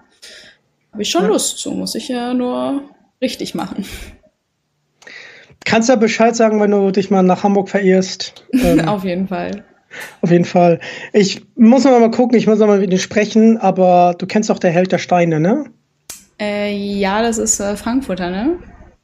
[0.93, 1.29] habe ich schon ja.
[1.29, 2.83] Lust zu, muss ich ja nur
[3.21, 3.85] richtig machen.
[5.75, 8.45] Kannst du ja Bescheid sagen, wenn du dich mal nach Hamburg verirrst?
[8.53, 9.65] Ähm, auf jeden Fall.
[10.21, 10.79] Auf jeden Fall.
[11.13, 14.51] Ich muss noch mal gucken, ich muss noch mal mit dir sprechen, aber du kennst
[14.51, 15.65] doch der Held der Steine, ne?
[16.41, 18.61] Äh, ja, das ist äh, Frankfurter, ne?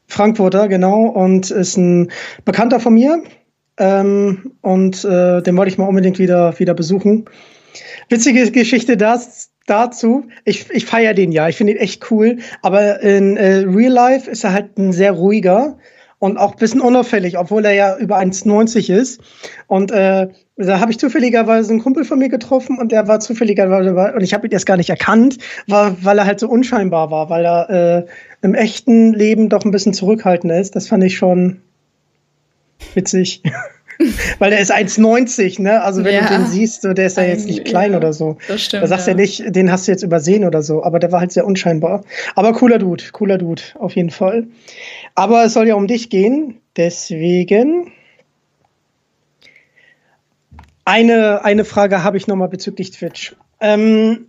[0.06, 1.06] Frankfurter, genau.
[1.06, 2.12] Und ist ein
[2.44, 3.20] Bekannter von mir.
[3.76, 7.24] Ähm, und äh, den wollte ich mal unbedingt wieder, wieder besuchen.
[8.10, 10.28] Witzige Geschichte das, dazu.
[10.44, 11.48] Ich, ich feiere den ja.
[11.48, 12.38] Ich finde ihn echt cool.
[12.62, 15.76] Aber in äh, Real Life ist er halt ein sehr ruhiger
[16.20, 19.20] und auch ein bisschen unauffällig, obwohl er ja über 1,90 ist.
[19.66, 23.94] Und äh, da habe ich zufälligerweise einen Kumpel von mir getroffen und der war zufälligerweise,
[24.14, 27.30] und ich habe ihn erst gar nicht erkannt, war, weil er halt so unscheinbar war,
[27.30, 28.06] weil er äh,
[28.42, 30.76] im echten Leben doch ein bisschen zurückhaltender ist.
[30.76, 31.62] Das fand ich schon
[32.94, 33.42] witzig.
[34.38, 35.82] Weil der ist 1,90, ne?
[35.82, 36.22] Also wenn ja.
[36.22, 38.38] du den siehst, der ist ja jetzt nicht klein ja, oder so.
[38.48, 38.82] Das stimmt.
[38.82, 39.16] Da sagst du ja.
[39.16, 40.82] ja nicht, den hast du jetzt übersehen oder so.
[40.82, 42.02] Aber der war halt sehr unscheinbar.
[42.34, 44.46] Aber cooler Dude, cooler Dude, auf jeden Fall.
[45.20, 46.62] Aber es soll ja um dich gehen.
[46.78, 47.92] Deswegen
[50.86, 53.36] eine, eine Frage habe ich nochmal bezüglich Twitch.
[53.60, 54.28] Ähm,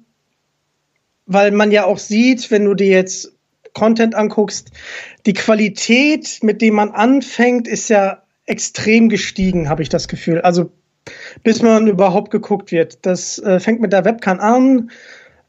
[1.26, 3.32] weil man ja auch sieht, wenn du dir jetzt
[3.72, 4.72] Content anguckst,
[5.26, 10.42] die Qualität, mit dem man anfängt, ist ja extrem gestiegen, habe ich das Gefühl.
[10.42, 10.74] Also
[11.42, 13.06] bis man überhaupt geguckt wird.
[13.06, 14.92] Das äh, fängt mit der Webcam an,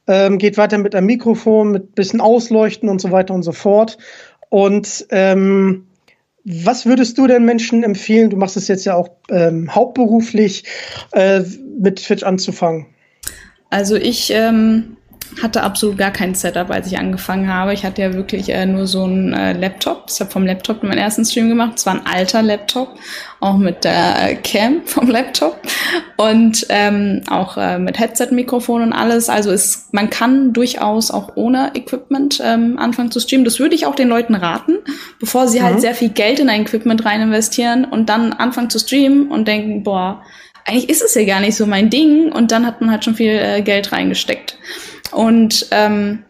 [0.06, 3.98] ähm, geht weiter mit einem Mikrofon, mit bisschen Ausleuchten und so weiter und so fort.
[4.52, 5.86] Und ähm,
[6.44, 8.28] was würdest du denn Menschen empfehlen?
[8.28, 10.64] Du machst es jetzt ja auch ähm, hauptberuflich,
[11.12, 11.40] äh,
[11.80, 12.84] mit Twitch anzufangen.
[13.70, 14.98] Also ich ähm,
[15.40, 17.72] hatte absolut gar kein Setup, als ich angefangen habe.
[17.72, 20.06] Ich hatte ja wirklich äh, nur so einen äh, Laptop.
[20.10, 21.72] Ich habe vom Laptop meinen ersten Stream gemacht.
[21.76, 22.96] Es war ein alter Laptop,
[23.40, 25.60] auch mit der Cam vom Laptop
[26.16, 29.28] und ähm, auch äh, mit Headset-Mikrofon und alles.
[29.28, 33.44] Also es, man kann durchaus auch ohne Equipment ähm, anfangen zu streamen.
[33.44, 34.78] Das würde ich auch den Leuten raten,
[35.18, 35.74] bevor sie halt mhm.
[35.74, 39.48] halt sehr viel Geld in ein Equipment rein investieren und dann anfangen zu streamen und
[39.48, 40.22] denken, boah,
[40.64, 43.14] eigentlich ist es ja gar nicht so mein Ding und dann hat man halt schon
[43.14, 44.56] viel äh, Geld reingesteckt.
[45.12, 46.24] Und ähm,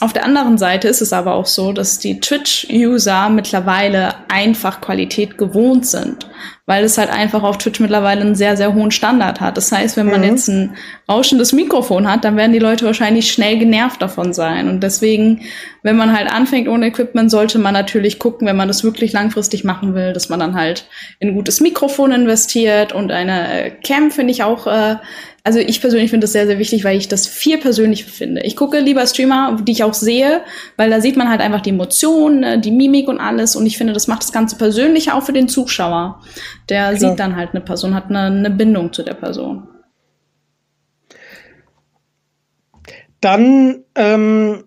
[0.00, 5.38] auf der anderen Seite ist es aber auch so, dass die Twitch-User mittlerweile einfach Qualität
[5.38, 6.26] gewohnt sind
[6.66, 9.58] weil es halt einfach auf Twitch mittlerweile einen sehr, sehr hohen Standard hat.
[9.58, 10.28] Das heißt, wenn man mhm.
[10.28, 10.76] jetzt ein
[11.08, 14.68] rauschendes Mikrofon hat, dann werden die Leute wahrscheinlich schnell genervt davon sein.
[14.68, 15.42] Und deswegen,
[15.82, 19.62] wenn man halt anfängt ohne Equipment, sollte man natürlich gucken, wenn man das wirklich langfristig
[19.64, 20.86] machen will, dass man dann halt
[21.18, 24.96] in ein gutes Mikrofon investiert und eine Cam finde ich auch äh,
[25.46, 28.40] also ich persönlich finde das sehr, sehr wichtig, weil ich das viel persönlicher finde.
[28.44, 30.40] Ich gucke lieber Streamer, die ich auch sehe,
[30.78, 33.54] weil da sieht man halt einfach die Emotionen, ne, die Mimik und alles.
[33.54, 36.22] Und ich finde, das macht das Ganze persönlicher auch für den Zuschauer.
[36.70, 36.96] Der Klar.
[36.96, 39.68] sieht dann halt eine Person, hat eine, eine Bindung zu der Person.
[43.20, 44.64] Dann ähm,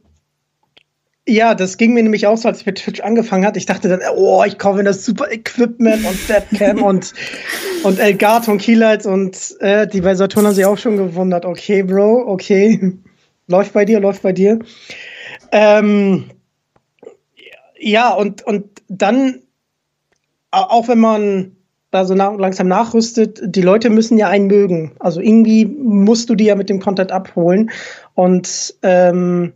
[1.27, 3.57] ja, das ging mir nämlich auch so, als ich mit Twitch angefangen hat.
[3.57, 7.13] Ich dachte dann, oh, ich kaufe mir das super Equipment und Webcam und,
[7.83, 11.45] und Elgato und Keylights und äh, die bei Saturn haben sich auch schon gewundert.
[11.45, 12.93] Okay, Bro, okay.
[13.47, 14.59] läuft bei dir, läuft bei dir.
[15.51, 16.31] Ähm,
[17.77, 19.41] ja, und, und dann,
[20.51, 21.57] auch wenn man
[21.91, 24.93] da so nach, langsam nachrüstet, die Leute müssen ja einen mögen.
[24.99, 27.71] Also irgendwie musst du die ja mit dem Content abholen.
[28.13, 29.53] Und ähm,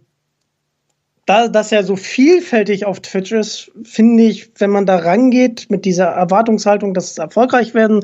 [1.31, 5.85] da das ja so vielfältig auf Twitch ist, finde ich, wenn man da rangeht mit
[5.85, 8.01] dieser Erwartungshaltung, dass es erfolgreich werden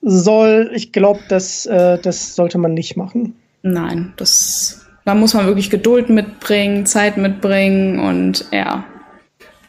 [0.00, 3.36] soll, ich glaube, das, äh, das sollte man nicht machen.
[3.62, 8.84] Nein, das da muss man wirklich Geduld mitbringen, Zeit mitbringen und ja,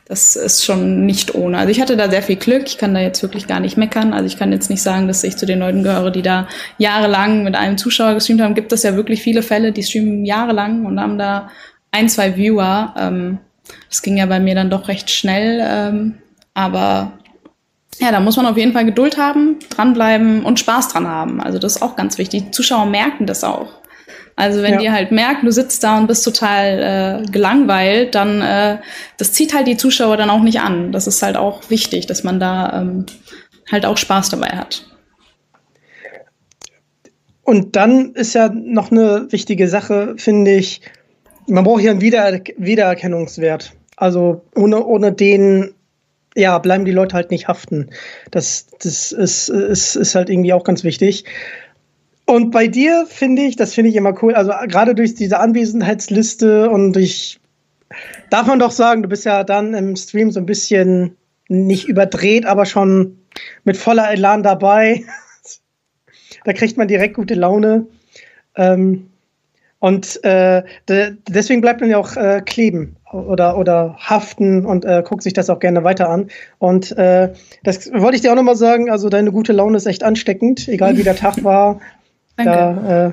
[0.08, 1.58] das ist schon nicht ohne.
[1.58, 2.64] Also ich hatte da sehr viel Glück.
[2.68, 4.14] Ich kann da jetzt wirklich gar nicht meckern.
[4.14, 7.44] Also ich kann jetzt nicht sagen, dass ich zu den Leuten gehöre, die da jahrelang
[7.44, 8.54] mit einem Zuschauer gestreamt haben.
[8.54, 11.50] Gibt es ja wirklich viele Fälle, die streamen jahrelang und haben da
[11.96, 12.94] ein, zwei Viewer.
[12.98, 13.40] Ähm,
[13.90, 15.62] das ging ja bei mir dann doch recht schnell.
[15.64, 16.16] Ähm,
[16.54, 17.14] aber
[18.00, 21.42] ja, da muss man auf jeden Fall Geduld haben, dranbleiben und Spaß dran haben.
[21.42, 22.44] Also das ist auch ganz wichtig.
[22.44, 23.70] Die Zuschauer merken das auch.
[24.36, 24.80] Also wenn ja.
[24.80, 28.80] die halt merken, du sitzt da und bist total äh, gelangweilt, dann äh,
[29.18, 30.91] das zieht halt die Zuschauer dann auch nicht an.
[30.91, 33.06] Das ist halt auch wichtig, dass man da ähm,
[33.72, 34.86] halt auch Spaß dabei hat.
[37.43, 40.82] Und dann ist ja noch eine wichtige Sache, finde ich,
[41.48, 43.74] man braucht hier einen Wieder Wiedererkennungswert.
[43.98, 45.74] Also ohne, ohne den
[46.36, 47.89] ja, bleiben die Leute halt nicht haften.
[48.30, 51.24] Das, das ist, ist, ist halt irgendwie auch ganz wichtig.
[52.26, 56.70] Und bei dir finde ich, das finde ich immer cool, also gerade durch diese Anwesenheitsliste
[56.70, 57.39] und durch
[58.30, 61.16] darf man doch sagen, du bist ja dann im Stream so ein bisschen
[61.48, 63.20] nicht überdreht, aber schon
[63.64, 65.04] mit voller Elan dabei.
[66.46, 67.88] da kriegt man direkt gute Laune.
[68.56, 69.12] Ähm,
[69.80, 75.03] und äh, de deswegen bleibt man ja auch äh, kleben oder, oder haften und äh,
[75.05, 76.30] guckt sich das auch gerne weiter an.
[76.59, 78.89] Und äh, das wollte ich dir auch nochmal sagen.
[78.89, 81.80] Also, deine gute Laune ist echt ansteckend, egal wie der Tag war.
[82.38, 82.51] Danke.
[82.51, 83.11] Da, äh,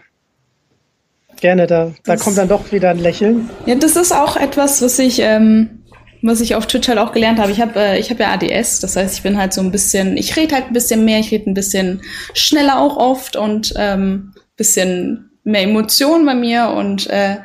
[1.41, 3.51] gerne, da, da kommt dann doch wieder ein Lächeln.
[3.67, 5.21] Ja, das ist auch etwas, was ich.
[5.21, 5.79] Ähm
[6.25, 7.51] was ich auf Twitch halt auch gelernt habe.
[7.51, 10.17] Ich habe äh, ich hab ja ADS, das heißt, ich bin halt so ein bisschen,
[10.17, 12.01] ich rede halt ein bisschen mehr, ich rede ein bisschen
[12.33, 17.39] schneller auch oft und ähm, bisschen mehr Emotionen bei mir und äh,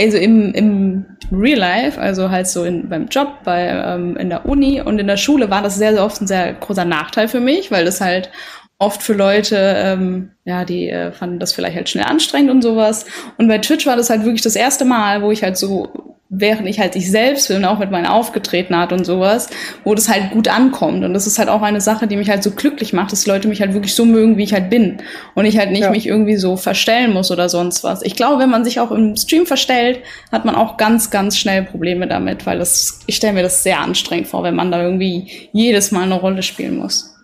[0.00, 4.46] also im, im Real Life, also halt so in, beim Job, bei, ähm, in der
[4.46, 7.40] Uni und in der Schule war das sehr, sehr oft ein sehr großer Nachteil für
[7.40, 8.30] mich, weil das halt
[8.78, 13.06] oft für Leute, ähm, ja, die äh, fanden das vielleicht halt schnell anstrengend und sowas.
[13.36, 16.68] Und bei Twitch war das halt wirklich das erste Mal, wo ich halt so während
[16.68, 19.48] ich halt ich selbst bin, auch mit meiner Aufgetretenart und sowas,
[19.84, 21.02] wo das halt gut ankommt.
[21.04, 23.48] Und das ist halt auch eine Sache, die mich halt so glücklich macht, dass Leute
[23.48, 24.98] mich halt wirklich so mögen, wie ich halt bin.
[25.34, 25.90] Und ich halt nicht ja.
[25.90, 28.02] mich irgendwie so verstellen muss oder sonst was.
[28.02, 30.00] Ich glaube, wenn man sich auch im Stream verstellt,
[30.30, 33.80] hat man auch ganz, ganz schnell Probleme damit, weil das, ich stelle mir das sehr
[33.80, 37.14] anstrengend vor, wenn man da irgendwie jedes Mal eine Rolle spielen muss.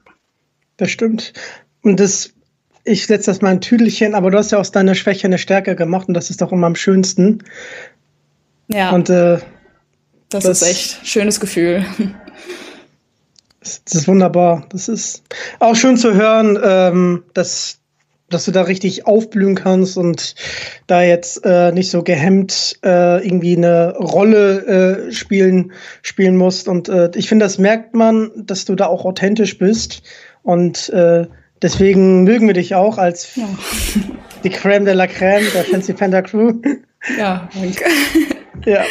[0.78, 1.34] Das stimmt.
[1.82, 2.32] Und das,
[2.84, 5.76] ich setze das mal ein Tüdelchen, aber du hast ja aus deiner Schwäche eine Stärke
[5.76, 7.42] gemacht und das ist doch immer am schönsten.
[8.68, 8.90] Ja.
[8.90, 9.38] Und äh,
[10.30, 11.84] das, das, ist echt ein schönes Gefühl.
[13.60, 14.66] Das ist wunderbar.
[14.70, 15.22] Das ist
[15.58, 17.78] auch schön zu hören, ähm, dass,
[18.28, 20.34] dass du da richtig aufblühen kannst und
[20.86, 26.68] da jetzt äh, nicht so gehemmt äh, irgendwie eine Rolle äh, spielen, spielen musst.
[26.68, 30.02] Und äh, ich finde, das merkt man, dass du da auch authentisch bist.
[30.42, 31.26] Und äh,
[31.62, 33.48] deswegen mögen wir dich auch als ja.
[34.44, 36.52] die Crème de la Crème der Fancy Panda Crew.
[37.18, 37.84] Ja, danke.
[38.70, 38.82] Ja.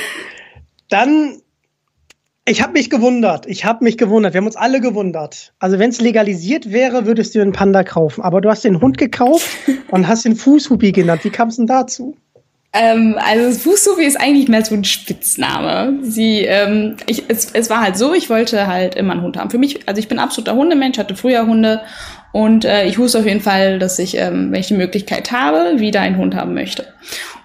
[0.89, 1.41] Dann,
[2.45, 3.47] ich habe mich gewundert.
[3.47, 4.33] Ich habe mich gewundert.
[4.33, 5.53] Wir haben uns alle gewundert.
[5.57, 8.21] Also, wenn es legalisiert wäre, würdest du einen Panda kaufen.
[8.21, 9.49] Aber du hast den Hund gekauft
[9.89, 11.23] und hast den Fußhupi genannt.
[11.23, 12.15] Wie kam es denn dazu?
[12.75, 15.99] Ähm, also Fußhupi ist eigentlich mehr so ein Spitzname.
[16.01, 19.51] Sie, ähm, ich, es, es war halt so, ich wollte halt immer einen Hund haben.
[19.51, 21.81] Für mich, also ich bin absoluter Hundemensch, hatte früher Hunde
[22.31, 25.79] und äh, ich wusste auf jeden Fall, dass ich, ähm, wenn ich die Möglichkeit habe,
[25.79, 26.87] wieder einen Hund haben möchte.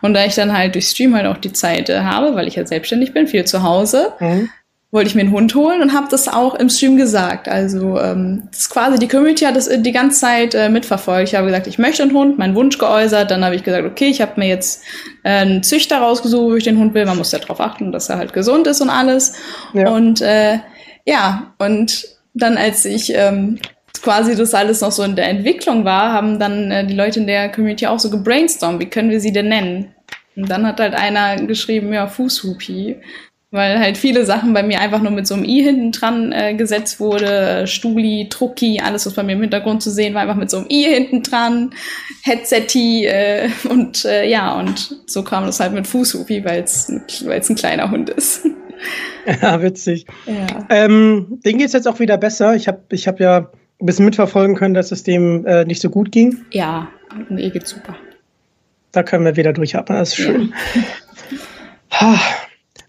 [0.02, 2.56] Und da ich dann halt durch Stream halt auch die Zeit äh, habe, weil ich
[2.56, 4.48] ja selbstständig bin, viel zu Hause, mhm.
[4.90, 7.48] wollte ich mir einen Hund holen und habe das auch im Stream gesagt.
[7.48, 11.28] Also ähm, das ist quasi die Community hat das äh, die ganze Zeit äh, mitverfolgt.
[11.28, 13.30] Ich habe gesagt, ich möchte einen Hund, meinen Wunsch geäußert.
[13.30, 14.82] Dann habe ich gesagt, okay, ich habe mir jetzt
[15.24, 17.06] äh, einen Züchter rausgesucht, wo ich den Hund will.
[17.06, 19.34] Man muss ja darauf achten, dass er halt gesund ist und alles.
[19.72, 19.90] Ja.
[19.90, 20.58] Und äh,
[21.04, 23.58] ja, und dann als ich ähm,
[24.02, 27.26] quasi das alles noch so in der Entwicklung war, haben dann äh, die Leute in
[27.26, 29.94] der Community auch so gebrainstormt, wie können wir sie denn nennen?
[30.36, 32.96] Und dann hat halt einer geschrieben, ja, Fußhupi,
[33.50, 36.54] weil halt viele Sachen bei mir einfach nur mit so einem i hinten dran äh,
[36.54, 40.50] gesetzt wurde, Stuli, Trucki, alles, was bei mir im Hintergrund zu sehen war, einfach mit
[40.50, 41.72] so einem i hinten dran,
[42.24, 47.56] Headseti äh, und äh, ja, und so kam das halt mit Fußhupi, weil es ein
[47.56, 48.46] kleiner Hund ist.
[49.42, 50.06] Ja, witzig.
[50.26, 50.66] Ja.
[50.70, 52.54] Ähm, denen geht's jetzt auch wieder besser.
[52.54, 53.50] Ich habe ich hab ja
[53.80, 56.44] ein bisschen mitverfolgen können, dass es dem äh, nicht so gut ging.
[56.50, 56.88] Ja,
[57.28, 57.96] mir geht's super.
[58.92, 60.54] Da können wir wieder durchatmen, das ist schön.
[62.00, 62.20] Ja.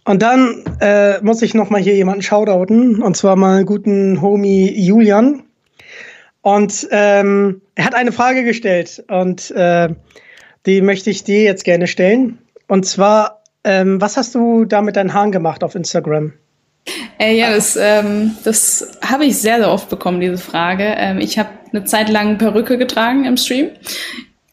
[0.05, 4.71] Und dann äh, muss ich noch mal hier jemanden shoutouten, und zwar mal guten Homie
[4.71, 5.43] Julian.
[6.41, 9.89] Und ähm, er hat eine Frage gestellt und äh,
[10.65, 12.39] die möchte ich dir jetzt gerne stellen.
[12.67, 16.33] Und zwar, ähm, was hast du da mit deinen Haaren gemacht auf Instagram?
[17.19, 20.95] Äh, ja, das, ähm, das habe ich sehr, sehr oft bekommen, diese Frage.
[20.97, 23.69] Ähm, ich habe eine Zeit lang Perücke getragen im Stream.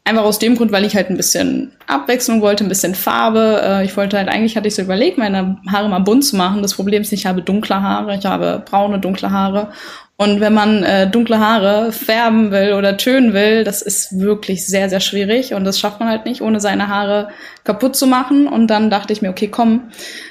[0.04, 3.60] Einfach aus dem Grund, weil ich halt ein bisschen Abwechslung wollte, ein bisschen Farbe.
[3.62, 6.62] Äh, ich wollte halt, eigentlich hatte ich so überlegt, meine Haare mal bunt zu machen.
[6.62, 9.72] Das Problem ist, ich habe dunkle Haare, ich habe braune, dunkle Haare.
[10.18, 14.88] Und wenn man äh, dunkle Haare färben will oder tönen will, das ist wirklich sehr,
[14.88, 15.52] sehr schwierig.
[15.52, 17.28] Und das schafft man halt nicht, ohne seine Haare
[17.64, 18.48] kaputt zu machen.
[18.48, 19.90] Und dann dachte ich mir, okay, komm,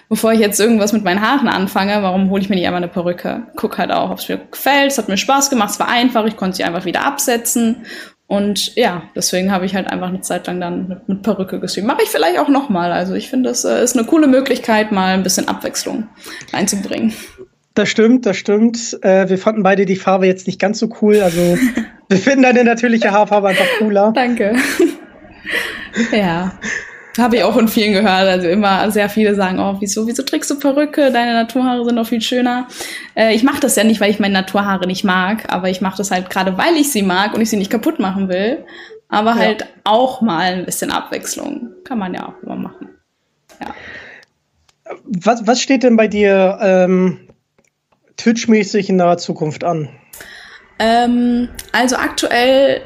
[0.10, 2.88] bevor ich jetzt irgendwas mit meinen Haaren anfange, warum hole ich mir nicht einfach eine
[2.88, 3.44] Perücke?
[3.58, 4.92] Guck halt auch, ob es mir gefällt.
[4.92, 7.86] Es hat mir Spaß gemacht, es war einfach, ich konnte sie einfach wieder absetzen.
[8.28, 11.88] Und ja, deswegen habe ich halt einfach eine Zeit lang dann mit, mit Perücke gestreamt.
[11.88, 12.92] Mache ich vielleicht auch nochmal.
[12.92, 16.08] Also ich finde, das äh, ist eine coole Möglichkeit, mal ein bisschen Abwechslung
[16.52, 17.14] reinzubringen.
[17.76, 18.98] Das stimmt, das stimmt.
[19.04, 21.20] Äh, wir fanden beide die Farbe jetzt nicht ganz so cool.
[21.20, 21.58] Also
[22.10, 24.14] wir finden deine natürliche Haarfarbe einfach cooler.
[24.16, 24.56] Danke.
[26.12, 26.58] ja.
[27.18, 28.28] Habe ich auch von vielen gehört.
[28.28, 31.12] Also immer sehr viele sagen, oh, wieso, wieso trägst du Perücke?
[31.12, 32.68] Deine Naturhaare sind doch viel schöner.
[33.14, 35.98] Äh, ich mache das ja nicht, weil ich meine Naturhaare nicht mag, aber ich mache
[35.98, 38.66] das halt gerade, weil ich sie mag und ich sie nicht kaputt machen will.
[39.10, 39.38] Aber ja.
[39.38, 41.72] halt auch mal ein bisschen Abwechslung.
[41.84, 42.90] Kann man ja auch immer machen.
[43.60, 43.74] Ja.
[45.04, 47.25] Was, was steht denn bei dir ähm,
[48.18, 49.90] Twitch-mäßig in naher Zukunft an?
[50.80, 52.82] Ähm, also aktuell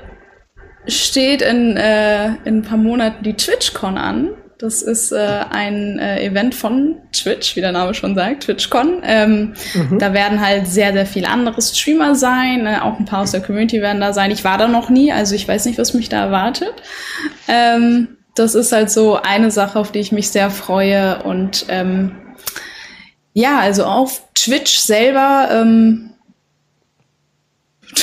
[0.88, 4.32] steht in, äh, in ein paar Monaten die TwitchCon an.
[4.60, 9.02] Das ist äh, ein äh, Event von Twitch, wie der Name schon sagt, TwitchCon.
[9.06, 10.00] Ähm, mhm.
[10.00, 12.66] Da werden halt sehr, sehr viele andere Streamer sein.
[12.66, 14.32] Äh, auch ein paar aus der Community werden da sein.
[14.32, 16.74] Ich war da noch nie, also ich weiß nicht, was mich da erwartet.
[17.48, 21.24] Ähm, das ist halt so eine Sache, auf die ich mich sehr freue.
[21.24, 22.12] Und ähm,
[23.40, 26.10] ja, also auf Twitch selber ähm,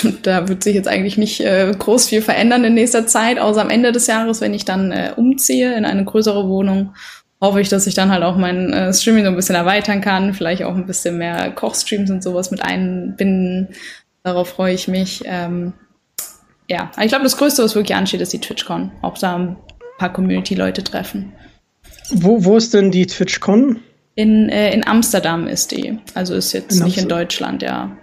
[0.23, 3.71] da wird sich jetzt eigentlich nicht äh, groß viel verändern in nächster Zeit, außer am
[3.71, 6.95] Ende des Jahres, wenn ich dann äh, umziehe in eine größere Wohnung,
[7.41, 10.35] hoffe ich, dass ich dann halt auch mein äh, Streaming so ein bisschen erweitern kann,
[10.35, 13.69] vielleicht auch ein bisschen mehr Kochstreams und sowas mit einbinden.
[14.23, 15.23] Darauf freue ich mich.
[15.25, 15.73] Ähm,
[16.69, 18.91] ja, ich glaube, das Größte, was wirklich ansteht, ist die TwitchCon.
[19.03, 19.57] Auch da ein
[19.99, 21.33] paar Community-Leute treffen.
[22.11, 23.81] Wo, wo ist denn die TwitchCon?
[24.17, 25.99] In, äh, in Amsterdam ist die.
[26.15, 27.97] Also ist jetzt in nicht in Deutschland, ja.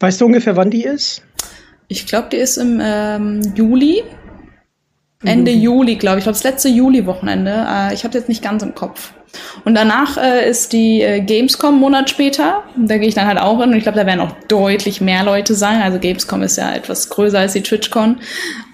[0.00, 1.22] Weißt du ungefähr, wann die ist?
[1.86, 4.02] Ich glaube, die ist im ähm, Juli.
[5.24, 5.60] Ende mhm.
[5.60, 6.22] Juli, glaube ich.
[6.22, 7.66] Ich glaube, das letzte Juli-Wochenende.
[7.68, 9.12] Äh, ich habe jetzt nicht ganz im Kopf.
[9.64, 12.64] Und danach äh, ist die äh, Gamescom einen Monat später.
[12.76, 13.70] Da gehe ich dann halt auch hin.
[13.70, 15.82] Und ich glaube, da werden auch deutlich mehr Leute sein.
[15.82, 18.20] Also Gamescom ist ja etwas größer als die TwitchCon.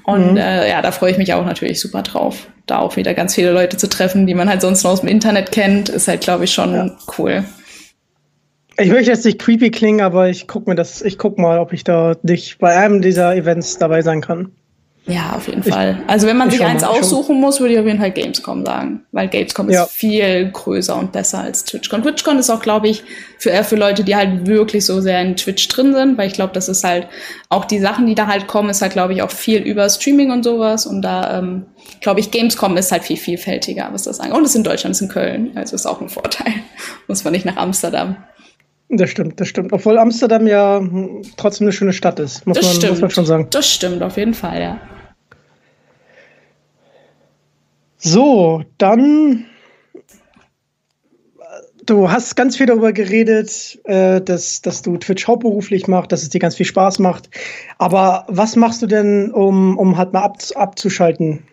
[0.05, 0.37] Und mhm.
[0.37, 2.47] äh, ja, da freue ich mich auch natürlich super drauf.
[2.67, 5.09] Da auch wieder ganz viele Leute zu treffen, die man halt sonst nur aus dem
[5.09, 6.91] Internet kennt, ist halt, glaube ich, schon ja.
[7.19, 7.45] cool.
[8.77, 11.73] Ich möchte jetzt nicht creepy klingen, aber ich guck mir das, ich guck mal, ob
[11.73, 14.51] ich da nicht bei einem dieser Events dabei sein kann.
[15.07, 16.03] Ja, auf jeden ich, Fall.
[16.07, 19.05] Also wenn man sich eins mal, aussuchen muss, würde ich auf jeden Fall Gamescom sagen.
[19.13, 19.85] Weil Gamescom ja.
[19.85, 22.03] ist viel größer und besser als TwitchCon.
[22.03, 23.05] TwitchCon ist auch, glaube ich,
[23.39, 26.33] für eher für Leute, die halt wirklich so sehr in Twitch drin sind, weil ich
[26.33, 27.07] glaube, das ist halt
[27.51, 30.31] auch die Sachen, die da halt kommen, ist halt, glaube ich, auch viel über Streaming
[30.31, 30.87] und sowas.
[30.87, 31.67] Und da, ähm,
[32.01, 34.35] glaube ich, Gamescom ist halt viel vielfältiger, was das angeht.
[34.35, 35.51] Und es ist in Deutschland, es ist in Köln.
[35.55, 36.55] Also ist auch ein Vorteil.
[37.09, 38.17] muss man nicht nach Amsterdam.
[38.89, 39.73] Das stimmt, das stimmt.
[39.75, 40.81] Obwohl Amsterdam ja
[41.37, 43.49] trotzdem eine schöne Stadt ist, muss, man, muss man schon sagen.
[43.51, 44.81] Das stimmt, auf jeden Fall, ja.
[48.07, 49.47] So, dann.
[51.87, 56.29] Du hast ganz viel darüber geredet, äh, dass, dass du Twitch hauptberuflich machst, dass es
[56.29, 57.31] dir ganz viel Spaß macht.
[57.79, 61.45] Aber was machst du denn, um, um halt mal ab, abzuschalten?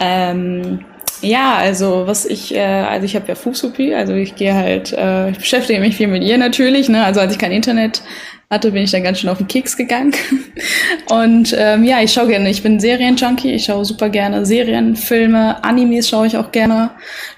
[0.00, 0.84] Ähm,
[1.22, 5.30] ja, also was ich, äh, also ich habe ja Fußsupi, also ich gehe halt, äh,
[5.30, 7.04] ich beschäftige mich viel mit ihr natürlich, ne?
[7.04, 8.02] Also als ich kein Internet
[8.50, 10.12] hatte, bin ich dann ganz schön auf den Keks gegangen.
[11.10, 15.62] Und ähm, ja, ich schaue gerne, ich bin Serienjunkie, ich schaue super gerne Serien, Filme,
[15.64, 16.90] Animes schaue ich auch gerne.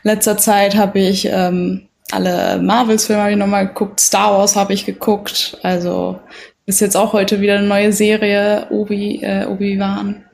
[0.03, 5.59] Letzter Zeit habe ich ähm, alle Marvels-Filme ich nochmal geguckt, Star Wars habe ich geguckt,
[5.63, 6.19] also
[6.65, 10.25] ist jetzt auch heute wieder eine neue Serie, Obi, äh, Obi-Wan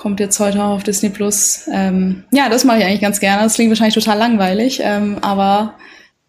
[0.00, 1.68] kommt jetzt heute auf Disney Plus.
[1.70, 3.42] Ähm, ja, das mache ich eigentlich ganz gerne.
[3.42, 5.74] Das klingt wahrscheinlich total langweilig, ähm, aber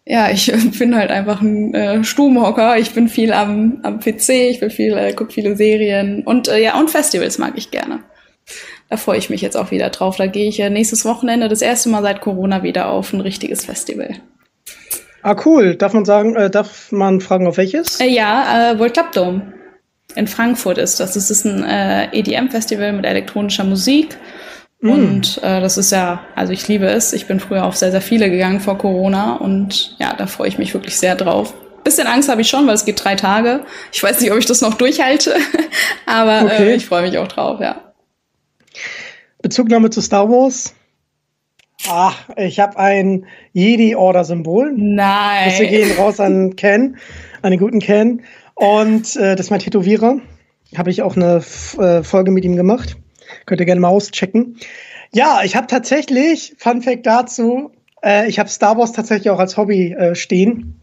[0.04, 2.78] ja, ich bin halt einfach ein äh, Stubenhocker.
[2.78, 6.62] Ich bin viel am, am PC, ich bin viel, äh, gucke viele Serien und äh,
[6.62, 8.00] ja, und Festivals mag ich gerne.
[8.88, 10.16] Da freue ich mich jetzt auch wieder drauf.
[10.16, 13.64] Da gehe ich äh, nächstes Wochenende das erste Mal seit Corona wieder auf ein richtiges
[13.64, 14.16] Festival.
[15.22, 15.76] Ah, cool.
[15.76, 18.00] Darf man sagen, äh, darf man fragen, auf welches?
[18.00, 19.52] Äh, ja, äh, World Club Dome
[20.14, 21.14] in Frankfurt ist das.
[21.14, 24.16] Das ist ein äh, EDM-Festival mit elektronischer Musik.
[24.82, 24.90] Mm.
[24.90, 27.12] Und äh, das ist ja, also ich liebe es.
[27.12, 30.58] Ich bin früher auf sehr, sehr viele gegangen vor Corona und ja, da freue ich
[30.58, 31.54] mich wirklich sehr drauf.
[31.84, 33.64] Bisschen Angst habe ich schon, weil es geht drei Tage.
[33.92, 35.34] Ich weiß nicht, ob ich das noch durchhalte,
[36.06, 36.70] aber äh, okay.
[36.70, 37.92] äh, ich freue mich auch drauf, ja.
[39.40, 40.74] Bezugnahme zu Star Wars?
[41.88, 44.72] Ah, ich habe ein Jedi-Order-Symbol.
[44.76, 45.52] Nein.
[45.58, 46.96] Wir gehen raus an Ken,
[47.42, 48.22] an den guten Ken.
[48.54, 50.20] Und äh, das ist mein Tätowierer.
[50.76, 51.42] Habe ich auch eine
[51.78, 52.96] äh, Folge mit ihm gemacht.
[53.46, 54.56] Könnt ihr gerne mal auschecken.
[55.12, 57.72] Ja, ich habe tatsächlich, Fun Fact dazu,
[58.02, 60.80] äh, ich habe Star Wars tatsächlich auch als Hobby äh, stehen.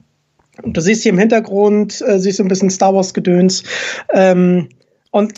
[0.61, 3.63] Und du siehst hier im Hintergrund, äh, siehst ein bisschen Star Wars Gedöns.
[4.13, 4.69] Ähm,
[5.11, 5.33] und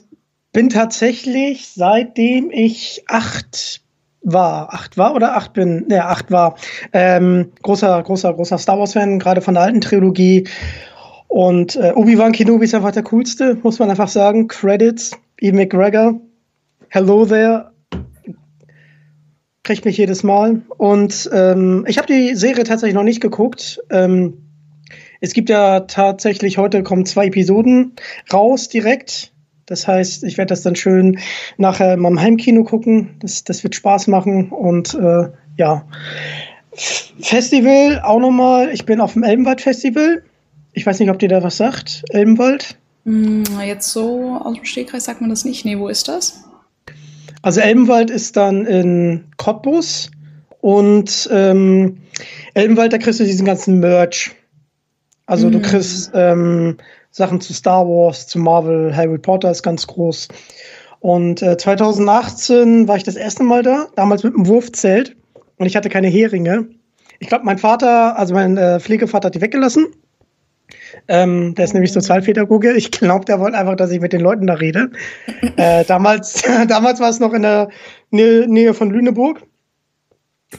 [0.51, 3.82] bin tatsächlich, seitdem ich acht
[4.24, 6.55] war, acht war oder acht bin, ne, acht war,
[6.93, 10.47] ähm, großer, großer, großer Star Wars-Fan, gerade von der alten Trilogie.
[11.28, 14.47] Und äh, Obi-Wan Kenobi ist einfach der coolste, muss man einfach sagen.
[14.47, 16.20] Credits, Ian McGregor,
[16.92, 17.72] hello there.
[19.64, 20.62] Kriegt mich jedes Mal.
[20.78, 23.80] Und ähm, ich habe die Serie tatsächlich noch nicht geguckt.
[23.89, 24.46] Ähm,
[25.22, 27.94] es gibt ja tatsächlich, heute kommen zwei Episoden
[28.32, 29.32] raus direkt.
[29.66, 31.20] Das heißt, ich werde das dann schön
[31.58, 33.16] nachher in meinem Heimkino gucken.
[33.20, 34.50] Das, das wird Spaß machen.
[34.50, 35.88] Und äh, ja.
[36.74, 38.70] Festival auch nochmal.
[38.74, 40.24] Ich bin auf dem Elbenwald Festival
[40.74, 42.78] ich weiß nicht, ob dir da was sagt, Elbenwald.
[43.06, 45.66] Hm, jetzt so aus dem Stegreis sagt man das nicht.
[45.66, 46.44] Nee, wo ist das?
[47.42, 50.12] Also Elbenwald ist dann in Cottbus
[50.62, 51.98] Und ähm,
[52.54, 54.32] Elbenwald, da kriegst du diesen ganzen Merch.
[55.26, 55.54] Also mhm.
[55.54, 56.78] du kriegst ähm,
[57.10, 60.28] Sachen zu Star Wars, zu Marvel, Harry Potter ist ganz groß.
[61.00, 65.16] Und äh, 2018 war ich das erste Mal da, damals mit einem Wurfzelt.
[65.58, 66.68] Und ich hatte keine Heringe.
[67.20, 69.88] Ich glaube, mein Vater, also mein äh, Pflegevater hat die weggelassen.
[71.08, 72.74] Ähm, der ist nämlich Sozialpädagoge.
[72.74, 74.91] Ich glaube, der wollte einfach, dass ich mit den Leuten da rede.
[75.58, 77.70] äh, damals, damals war es noch in der
[78.10, 79.41] Nähe, von Lüneburg.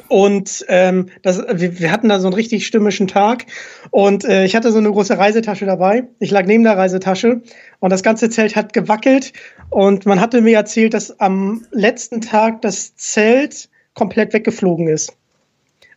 [0.08, 3.44] Und ähm, das, wir, wir hatten da so einen richtig stimmischen Tag.
[3.90, 6.04] Und äh, ich hatte so eine große Reisetasche dabei.
[6.18, 7.42] Ich lag neben der Reisetasche
[7.80, 9.32] und das ganze Zelt hat gewackelt.
[9.68, 15.14] Und man hatte mir erzählt, dass am letzten Tag das Zelt komplett weggeflogen ist.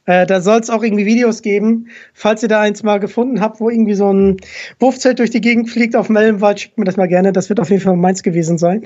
[0.06, 1.88] Äh, da soll es auch irgendwie Videos geben.
[2.14, 4.38] Falls ihr da eins mal gefunden habt, wo irgendwie so ein
[4.80, 7.34] Wurfzelt durch die Gegend fliegt auf Mellenwald, schickt mir das mal gerne.
[7.34, 8.86] Das wird auf jeden Fall meins gewesen sein.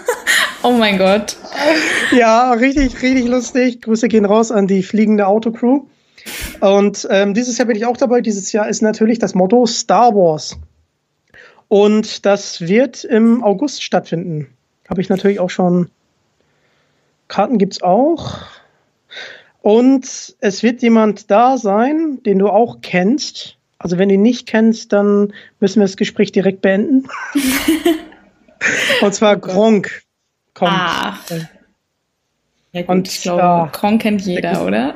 [0.62, 1.36] oh mein Gott.
[2.10, 3.82] Ja, richtig, richtig lustig.
[3.82, 5.82] Grüße gehen raus an die fliegende Autocrew.
[6.60, 8.20] Und ähm, dieses Jahr bin ich auch dabei.
[8.20, 10.58] Dieses Jahr ist natürlich das Motto Star Wars.
[11.68, 14.48] Und das wird im August stattfinden.
[14.88, 15.90] Habe ich natürlich auch schon.
[17.28, 18.40] Karten gibt es auch.
[19.68, 23.58] Und es wird jemand da sein, den du auch kennst.
[23.76, 27.06] Also wenn du ihn nicht kennst, dann müssen wir das Gespräch direkt beenden.
[29.02, 30.04] Und zwar oh Gronk
[30.54, 30.72] kommt.
[30.72, 31.22] Ach.
[32.72, 34.94] Ja, gut, Und ich glaube, ja, Gronk kennt jeder, oder?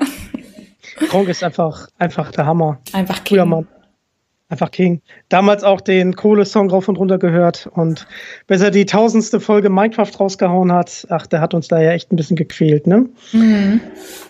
[1.10, 2.80] Gronk ist einfach, einfach der Hammer.
[2.94, 3.46] Einfach King.
[3.46, 3.68] Mann.
[4.52, 5.00] Einfach King.
[5.30, 8.06] Damals auch den Kohle-Song rauf und runter gehört und
[8.46, 12.12] bis er die tausendste Folge Minecraft rausgehauen hat, ach, der hat uns da ja echt
[12.12, 13.08] ein bisschen gequält, ne?
[13.32, 13.80] Mhm.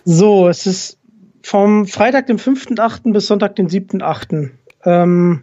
[0.05, 0.97] So, es ist
[1.41, 3.11] vom Freitag, dem 5.8.
[3.11, 4.51] bis Sonntag, den 7.8.
[4.85, 5.41] Ähm,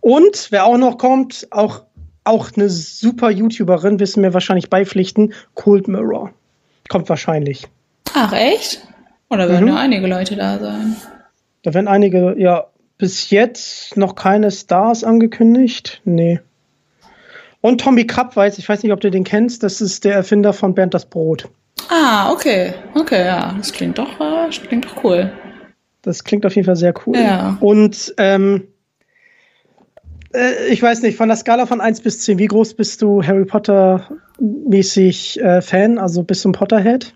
[0.00, 1.82] und wer auch noch kommt, auch,
[2.24, 6.30] auch eine super YouTuberin, wissen wir wahrscheinlich beipflichten, Cold Mirror.
[6.88, 7.68] Kommt wahrscheinlich.
[8.14, 8.88] Ach, echt?
[9.28, 9.74] Oder werden mhm.
[9.74, 10.96] ja einige Leute da sein?
[11.62, 12.68] Da werden einige, ja,
[13.02, 16.00] bis jetzt noch keine Stars angekündigt.
[16.04, 16.38] Nee.
[17.60, 20.52] Und Tommy Krapp weiß, ich weiß nicht, ob du den kennst, das ist der Erfinder
[20.52, 21.48] von Bernd das Brot.
[21.88, 22.74] Ah, okay.
[22.94, 23.56] Okay, ja.
[23.58, 25.32] Das klingt doch, äh, klingt doch cool.
[26.02, 27.16] Das klingt auf jeden Fall sehr cool.
[27.16, 27.56] Ja.
[27.58, 28.68] Und ähm,
[30.32, 33.20] äh, ich weiß nicht, von der Skala von 1 bis 10, wie groß bist du
[33.24, 35.98] Harry Potter mäßig äh, Fan?
[35.98, 37.12] Also bist du ein Potterhead?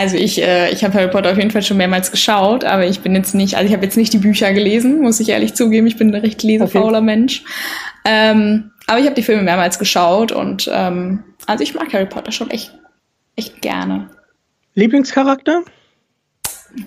[0.00, 3.00] Also ich, äh, ich habe Harry Potter auf jeden Fall schon mehrmals geschaut, aber ich
[3.00, 5.86] bin jetzt nicht, also ich habe jetzt nicht die Bücher gelesen, muss ich ehrlich zugeben.
[5.86, 7.04] Ich bin ein recht lesefauler okay.
[7.04, 7.44] Mensch.
[8.06, 12.32] Ähm, aber ich habe die Filme mehrmals geschaut und ähm, also ich mag Harry Potter
[12.32, 12.72] schon echt,
[13.36, 14.08] echt gerne.
[14.72, 15.64] Lieblingscharakter?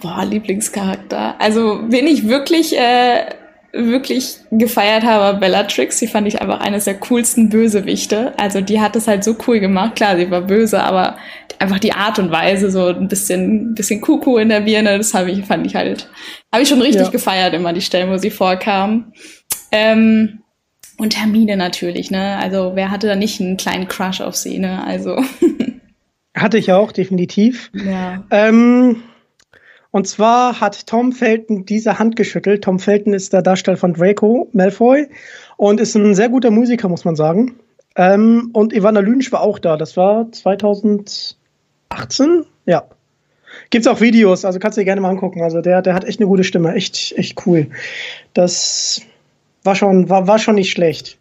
[0.01, 1.35] Boah, Lieblingscharakter.
[1.39, 3.25] Also wen ich wirklich äh,
[3.73, 5.97] wirklich gefeiert habe, Bellatrix.
[5.97, 8.37] Die fand ich einfach eines der coolsten Bösewichte.
[8.37, 9.95] Also die hat es halt so cool gemacht.
[9.95, 11.17] Klar, sie war böse, aber
[11.57, 15.13] einfach die Art und Weise, so ein bisschen, ein bisschen Kuckuck in der Birne, das
[15.13, 16.09] habe ich, fand ich halt,
[16.51, 17.09] habe ich schon richtig ja.
[17.09, 19.11] gefeiert, immer die Stellen, wo sie vorkam.
[19.71, 20.39] Ähm,
[20.97, 22.37] und Hermine natürlich, ne?
[22.37, 24.85] Also wer hatte da nicht einen kleinen Crush auf sie, ne?
[24.85, 25.23] Also.
[26.35, 27.71] hatte ich auch, definitiv.
[27.73, 28.23] Ja.
[28.29, 29.01] Ähm,
[29.93, 32.63] und zwar hat Tom Felton diese Hand geschüttelt.
[32.63, 35.07] Tom Felton ist der Darsteller von Draco Malfoy
[35.55, 37.59] und ist ein sehr guter Musiker, muss man sagen.
[37.95, 39.77] Ähm, und Ivana Lynch war auch da.
[39.77, 41.35] Das war 2018.
[42.65, 42.85] Ja.
[43.69, 45.43] Gibt's auch Videos, also kannst du dir gerne mal angucken.
[45.43, 46.73] Also der, der hat echt eine gute Stimme.
[46.73, 47.67] Echt, echt cool.
[48.33, 49.03] Das
[49.63, 51.19] war schon, war, war schon nicht schlecht.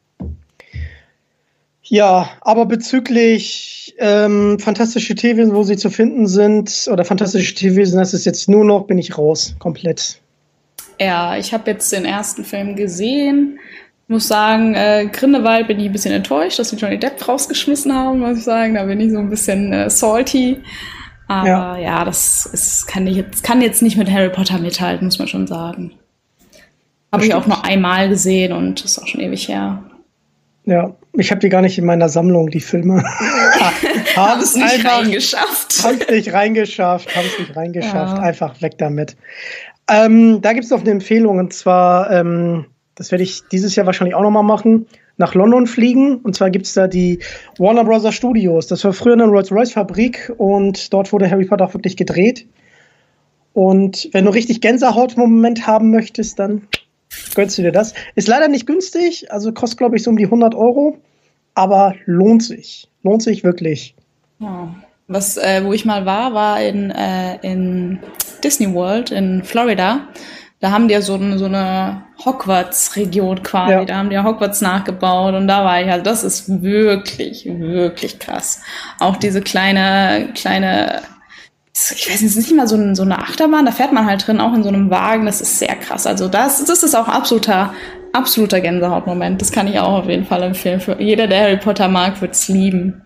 [1.84, 8.14] Ja, aber bezüglich ähm, fantastische Tierwesen, wo sie zu finden sind, oder fantastische Tierwesen, das
[8.14, 10.20] ist jetzt nur noch, bin ich raus, komplett.
[11.00, 13.58] Ja, ich habe jetzt den ersten Film gesehen.
[14.08, 18.20] Muss sagen, äh, Grindelwald bin ich ein bisschen enttäuscht, dass sie Johnny Depp rausgeschmissen haben,
[18.20, 18.74] muss ich sagen.
[18.74, 20.58] Da bin ich so ein bisschen äh, salty.
[21.28, 25.06] Aber ja, ja das ist, kann, ich jetzt, kann jetzt nicht mit Harry Potter mithalten,
[25.06, 25.92] muss man schon sagen.
[27.10, 29.82] Habe ich auch nur einmal gesehen und ist auch schon ewig her.
[30.64, 33.02] Ja, ich habe die gar nicht in meiner Sammlung, die Filme.
[34.16, 35.82] haben es nicht reingeschafft.
[35.82, 38.18] Haben es nicht reingeschafft, haben es nicht reingeschafft.
[38.18, 38.22] Ja.
[38.22, 39.16] Einfach weg damit.
[39.90, 43.86] Ähm, da gibt es noch eine Empfehlung und zwar, ähm, das werde ich dieses Jahr
[43.86, 44.86] wahrscheinlich auch nochmal machen,
[45.16, 46.16] nach London fliegen.
[46.16, 47.18] Und zwar gibt es da die
[47.58, 48.12] Warner Bros.
[48.14, 48.66] Studios.
[48.68, 52.46] Das war früher eine Rolls-Royce-Fabrik und dort wurde Harry Potter auch wirklich gedreht.
[53.52, 56.68] Und wenn du richtig Gänsehaut-Moment haben möchtest, dann
[57.34, 57.94] gönnst du dir das.
[58.14, 60.98] Ist leider nicht günstig, also kostet, glaube ich, so um die 100 Euro,
[61.54, 62.88] aber lohnt sich.
[63.02, 63.94] Lohnt sich wirklich.
[64.38, 64.74] Ja.
[65.08, 67.98] Was, äh, wo ich mal war, war in, äh, in
[68.42, 70.08] Disney World in Florida.
[70.60, 73.72] Da haben die ja so, so eine Hogwarts-Region quasi.
[73.72, 73.84] Ja.
[73.84, 75.90] Da haben die ja Hogwarts nachgebaut und da war ich.
[75.90, 78.62] Also das ist wirklich, wirklich krass.
[79.00, 81.02] Auch diese kleine, kleine
[81.74, 84.06] ich weiß nicht, es ist nicht mal so, ein, so eine Achterbahn, da fährt man
[84.06, 86.06] halt drin, auch in so einem Wagen, das ist sehr krass.
[86.06, 87.72] Also das, das ist auch absoluter,
[88.12, 89.40] absoluter Gänsehautmoment.
[89.40, 90.80] Das kann ich auch auf jeden Fall empfehlen.
[90.80, 93.02] Für jeder, der Harry Potter mag, wird es lieben.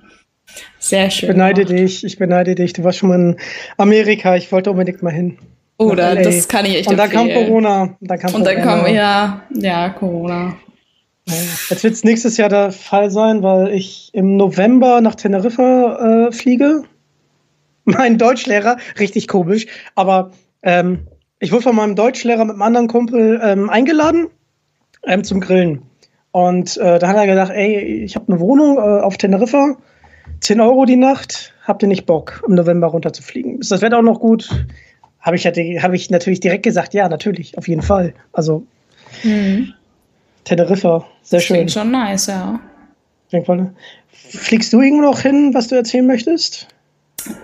[0.79, 1.29] Sehr schön.
[1.29, 1.83] Ich beneide gemacht.
[1.83, 2.73] dich, ich beneide dich.
[2.73, 3.37] Du warst schon mal in
[3.77, 5.39] Amerika, ich wollte unbedingt mal hin.
[5.79, 7.97] Oder oh, das kann ich echt Und dann kam Corona.
[8.01, 8.83] Dann kam und dann Corona.
[8.83, 10.57] kam, ja, ja, Corona.
[11.71, 16.33] Jetzt wird es nächstes Jahr der Fall sein, weil ich im November nach Teneriffa äh,
[16.33, 16.85] fliege.
[17.99, 20.33] Mein Deutschlehrer, richtig komisch, aber
[20.63, 21.07] ähm,
[21.39, 24.27] ich wurde von meinem Deutschlehrer mit einem anderen Kumpel ähm, eingeladen
[25.05, 25.83] ähm, zum Grillen.
[26.33, 29.77] Und äh, da hat er gesagt, ey, ich habe eine Wohnung äh, auf Teneriffa,
[30.41, 33.61] 10 Euro die Nacht, habt ihr nicht Bock, im November runterzufliegen?
[33.61, 34.67] Ist das Wetter auch noch gut?
[35.21, 38.15] Habe ich, hab ich natürlich direkt gesagt, ja, natürlich, auf jeden Fall.
[38.33, 38.67] Also
[39.23, 39.75] mhm.
[40.45, 41.57] Teneriffa, sehr schön.
[41.57, 42.59] Klingt schon nice, ja.
[44.11, 46.69] Fliegst du irgendwo noch hin, was du erzählen möchtest?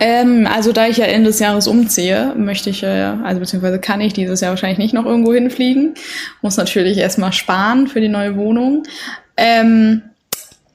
[0.00, 4.00] Ähm, also da ich ja Ende des Jahres umziehe, möchte ich, äh, also beziehungsweise kann
[4.00, 5.94] ich dieses Jahr wahrscheinlich nicht noch irgendwo hinfliegen.
[6.40, 8.84] Muss natürlich erstmal sparen für die neue Wohnung.
[9.36, 10.02] Ähm,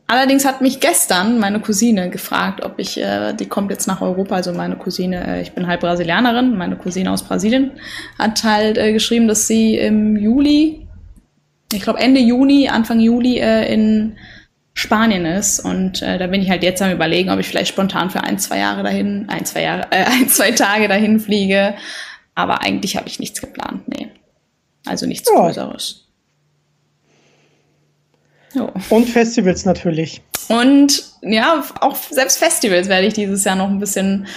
[0.08, 4.36] allerdings hat mich gestern meine Cousine gefragt, ob ich, äh, die kommt jetzt nach Europa,
[4.36, 7.72] also meine Cousine, äh, ich bin halb Brasilianerin, meine Cousine aus Brasilien,
[8.18, 10.88] hat halt äh, geschrieben, dass sie im Juli,
[11.74, 14.18] ich glaube Ende Juni, Anfang Juli äh, in
[14.78, 15.60] Spanien ist.
[15.60, 18.38] Und äh, da bin ich halt jetzt am überlegen, ob ich vielleicht spontan für ein,
[18.38, 21.74] zwei Jahre dahin, ein, zwei Jahre, äh, ein, zwei Tage dahin fliege.
[22.36, 24.12] Aber eigentlich habe ich nichts geplant, nee.
[24.86, 25.42] Also nichts ja.
[25.42, 26.06] Größeres.
[28.54, 28.72] Jo.
[28.90, 30.22] Und Festivals natürlich.
[30.48, 34.28] Und ja, auch selbst Festivals werde ich dieses Jahr noch ein bisschen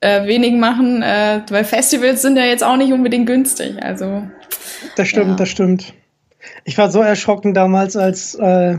[0.00, 3.80] äh, wenig machen, äh, weil Festivals sind ja jetzt auch nicht unbedingt günstig.
[3.80, 4.24] Also.
[4.96, 5.36] Das stimmt, ja.
[5.36, 5.94] das stimmt.
[6.64, 8.78] Ich war so erschrocken damals, als äh,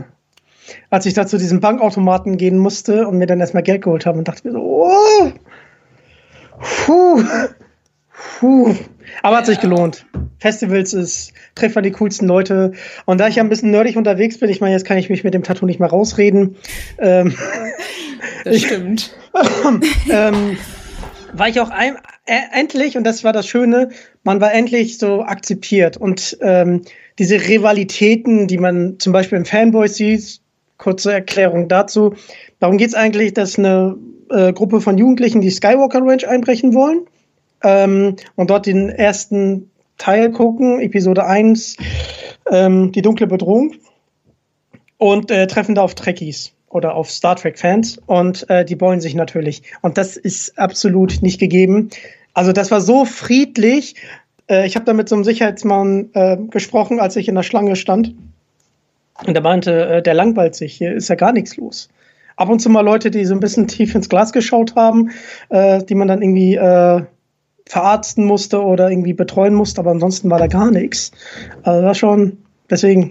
[0.90, 4.18] als ich da zu diesem Bankautomaten gehen musste und mir dann erstmal Geld geholt habe
[4.18, 5.32] und dachte mir so, oh,
[6.86, 7.22] puh,
[8.38, 8.74] puh.
[9.22, 10.06] Aber hat sich gelohnt.
[10.38, 12.72] Festivals ist, trifft man die coolsten Leute.
[13.04, 15.24] Und da ich ja ein bisschen nerdig unterwegs bin, ich meine, jetzt kann ich mich
[15.24, 16.56] mit dem Tattoo nicht mehr rausreden.
[16.98, 17.34] Ähm,
[18.44, 19.14] das stimmt.
[20.10, 20.56] ähm,
[21.32, 21.96] war ich auch ein,
[22.26, 23.90] äh, endlich, und das war das Schöne,
[24.22, 25.96] man war endlich so akzeptiert.
[25.96, 26.82] Und ähm,
[27.18, 30.40] diese Rivalitäten, die man zum Beispiel im Fanboys sieht,
[30.80, 32.14] kurze Erklärung dazu.
[32.58, 33.96] Darum geht es eigentlich, dass eine
[34.30, 37.02] äh, Gruppe von Jugendlichen die Skywalker Ranch einbrechen wollen
[37.62, 41.76] ähm, und dort den ersten Teil gucken, Episode 1,
[42.50, 43.74] ähm, die dunkle Bedrohung,
[44.96, 49.14] und äh, treffen da auf Trekkies oder auf Star Trek-Fans und äh, die beulen sich
[49.14, 49.62] natürlich.
[49.82, 51.90] Und das ist absolut nicht gegeben.
[52.32, 53.96] Also das war so friedlich.
[54.48, 57.76] Äh, ich habe da mit so einem Sicherheitsmann äh, gesprochen, als ich in der Schlange
[57.76, 58.14] stand.
[59.26, 61.88] Und er meinte, äh, der langweilt sich, hier ist ja gar nichts los.
[62.36, 65.10] Ab und zu mal Leute, die so ein bisschen tief ins Glas geschaut haben,
[65.50, 67.02] äh, die man dann irgendwie äh,
[67.66, 71.12] verarzten musste oder irgendwie betreuen musste, aber ansonsten war da gar nichts.
[71.62, 73.10] Also war schon, deswegen,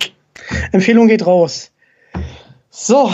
[0.71, 1.71] Empfehlung geht raus.
[2.69, 3.11] So.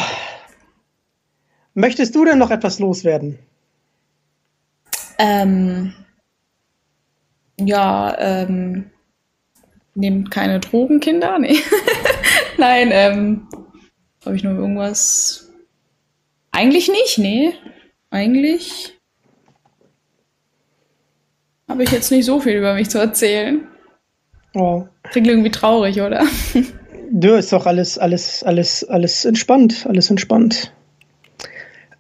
[1.74, 3.38] Möchtest du denn noch etwas loswerden?
[5.18, 5.94] Ähm,
[7.60, 8.90] ja, ähm,
[9.94, 11.38] nehmt keine Drogen, Kinder?
[11.40, 11.58] Nee.
[12.58, 13.48] Nein, ähm,
[14.26, 15.52] habe ich noch irgendwas?
[16.52, 17.54] Eigentlich nicht, nee.
[18.10, 18.94] Eigentlich
[21.68, 23.68] habe ich jetzt nicht so viel über mich zu erzählen.
[24.54, 24.86] Oh.
[25.12, 26.26] Klingt irgendwie traurig, oder?
[27.12, 30.72] Nö, ist doch alles, alles, alles, alles entspannt, alles entspannt.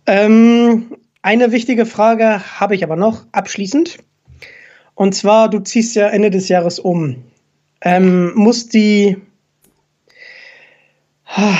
[0.07, 3.97] Ähm, eine wichtige Frage habe ich aber noch abschließend.
[4.93, 7.23] Und zwar, du ziehst ja Ende des Jahres um.
[7.81, 9.17] Ähm, muss die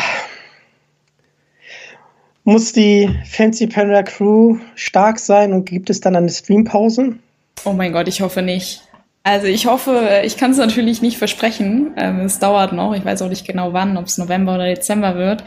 [2.44, 7.16] muss die Fancy Panda Crew stark sein und gibt es dann eine Streampause?
[7.64, 8.82] Oh mein Gott, ich hoffe nicht.
[9.24, 11.94] Also ich hoffe, ich kann es natürlich nicht versprechen.
[11.98, 12.94] Ähm, es dauert noch.
[12.94, 15.44] Ich weiß auch nicht genau wann, ob es November oder Dezember wird.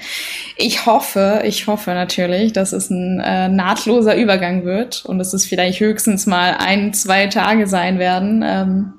[0.56, 5.46] Ich hoffe, ich hoffe natürlich, dass es ein äh, nahtloser Übergang wird und dass es
[5.46, 8.42] vielleicht höchstens mal ein, zwei Tage sein werden.
[8.44, 8.94] Ähm,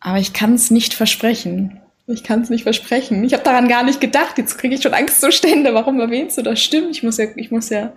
[0.00, 1.79] aber ich kann es nicht versprechen.
[2.10, 3.22] Ich kann es nicht versprechen.
[3.24, 4.36] Ich habe daran gar nicht gedacht.
[4.36, 5.74] Jetzt kriege ich schon Angstzustände.
[5.74, 6.60] Warum erwähnst du das?
[6.62, 7.92] Stimmt, ich muss ja, ich muss ja.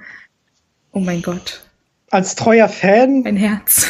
[0.91, 1.63] Oh mein Gott.
[2.11, 3.23] Als treuer Fan.
[3.23, 3.87] Mein Herz.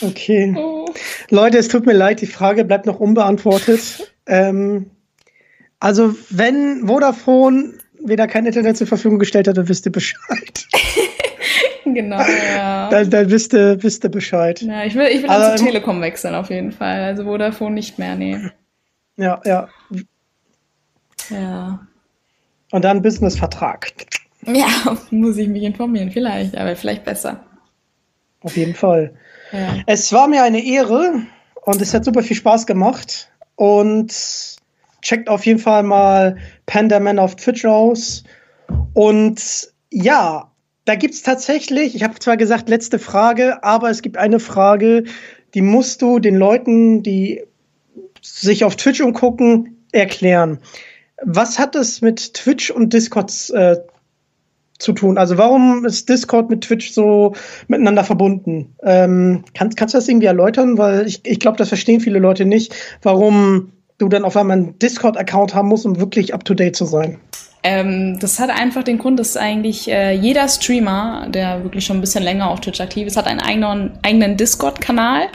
[0.00, 0.54] okay.
[0.56, 0.86] Oh.
[1.28, 4.12] Leute, es tut mir leid, die Frage bleibt noch unbeantwortet.
[4.26, 4.90] Ähm,
[5.80, 10.66] also, wenn Vodafone wieder kein Internet zur Verfügung gestellt hat, dann wisst ihr Bescheid.
[11.94, 12.88] genau, ja.
[12.90, 14.60] Dann, dann wisst, ihr, wisst ihr Bescheid.
[14.62, 17.02] Ja, ich will, ich will also, zur Telekom wechseln auf jeden Fall.
[17.02, 18.38] Also Vodafone nicht mehr, nee.
[19.16, 19.68] Ja, ja.
[21.30, 21.80] Ja.
[22.70, 23.92] Und dann Businessvertrag.
[24.46, 24.66] Ja,
[25.10, 27.44] muss ich mich informieren, vielleicht, aber vielleicht besser.
[28.40, 29.14] Auf jeden Fall.
[29.52, 29.76] Ja.
[29.86, 31.22] Es war mir eine Ehre
[31.62, 33.30] und es hat super viel Spaß gemacht.
[33.56, 34.14] Und
[35.02, 36.36] checkt auf jeden Fall mal
[36.66, 38.22] Panda Man auf Twitch aus.
[38.94, 40.50] Und ja,
[40.88, 45.04] da gibt es tatsächlich, ich habe zwar gesagt, letzte Frage, aber es gibt eine Frage,
[45.52, 47.42] die musst du den Leuten, die
[48.22, 50.60] sich auf Twitch umgucken, erklären.
[51.22, 53.76] Was hat es mit Twitch und Discord äh,
[54.78, 55.18] zu tun?
[55.18, 57.34] Also warum ist Discord mit Twitch so
[57.66, 58.74] miteinander verbunden?
[58.82, 60.78] Ähm, kannst, kannst du das irgendwie erläutern?
[60.78, 64.78] Weil ich, ich glaube, das verstehen viele Leute nicht, warum du dann auf einmal einen
[64.78, 67.18] Discord-Account haben musst, um wirklich up-to-date zu sein.
[67.62, 72.00] Ähm, das hat einfach den Grund, dass eigentlich äh, jeder Streamer, der wirklich schon ein
[72.00, 75.28] bisschen länger auf Twitch aktiv ist, hat einen eigenen, eigenen Discord-Kanal.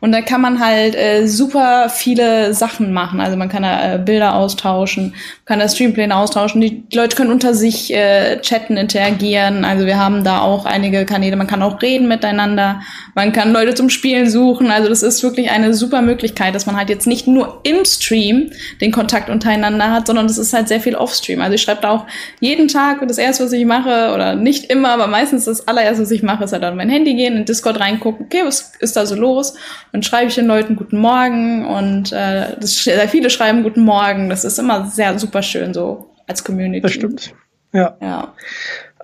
[0.00, 3.20] Und da kann man halt äh, super viele Sachen machen.
[3.20, 5.14] Also man kann da äh, Bilder austauschen,
[5.46, 6.60] kann da Streampläne austauschen.
[6.60, 9.64] Die, Leute können unter sich äh, chatten, interagieren.
[9.64, 11.36] Also wir haben da auch einige Kanäle.
[11.36, 12.80] Man kann auch reden miteinander.
[13.14, 14.70] Man kann Leute zum Spielen suchen.
[14.70, 18.50] Also das ist wirklich eine super Möglichkeit, dass man halt jetzt nicht nur im Stream
[18.80, 21.40] den Kontakt untereinander hat, sondern das ist halt sehr viel Offstream.
[21.40, 22.06] Also ich schreibe da auch
[22.40, 26.10] jeden Tag das erste, was ich mache, oder nicht immer, aber meistens das allererste, was
[26.10, 29.06] ich mache, ist halt auf mein Handy gehen, in Discord reingucken, okay, was ist da
[29.06, 29.54] so los?
[29.96, 34.28] Dann schreibe ich den Leuten Guten Morgen und äh, das, sehr viele schreiben Guten Morgen.
[34.28, 36.82] Das ist immer sehr super schön so als Community.
[36.82, 37.32] Das stimmt.
[37.72, 37.96] Ja.
[38.02, 38.34] ja.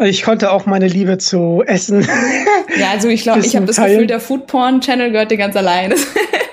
[0.00, 2.06] Ich konnte auch meine Liebe zu Essen.
[2.76, 5.94] Ja, also ich glaube, ich habe das Gefühl, der Foodporn-Channel gehört dir ganz alleine.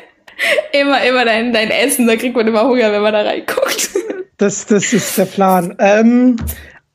[0.71, 3.89] immer, immer dein, dein Essen, da kriegt man immer Hunger, wenn man da reinguckt.
[4.37, 5.75] Das, das ist der Plan.
[5.79, 6.37] Ähm,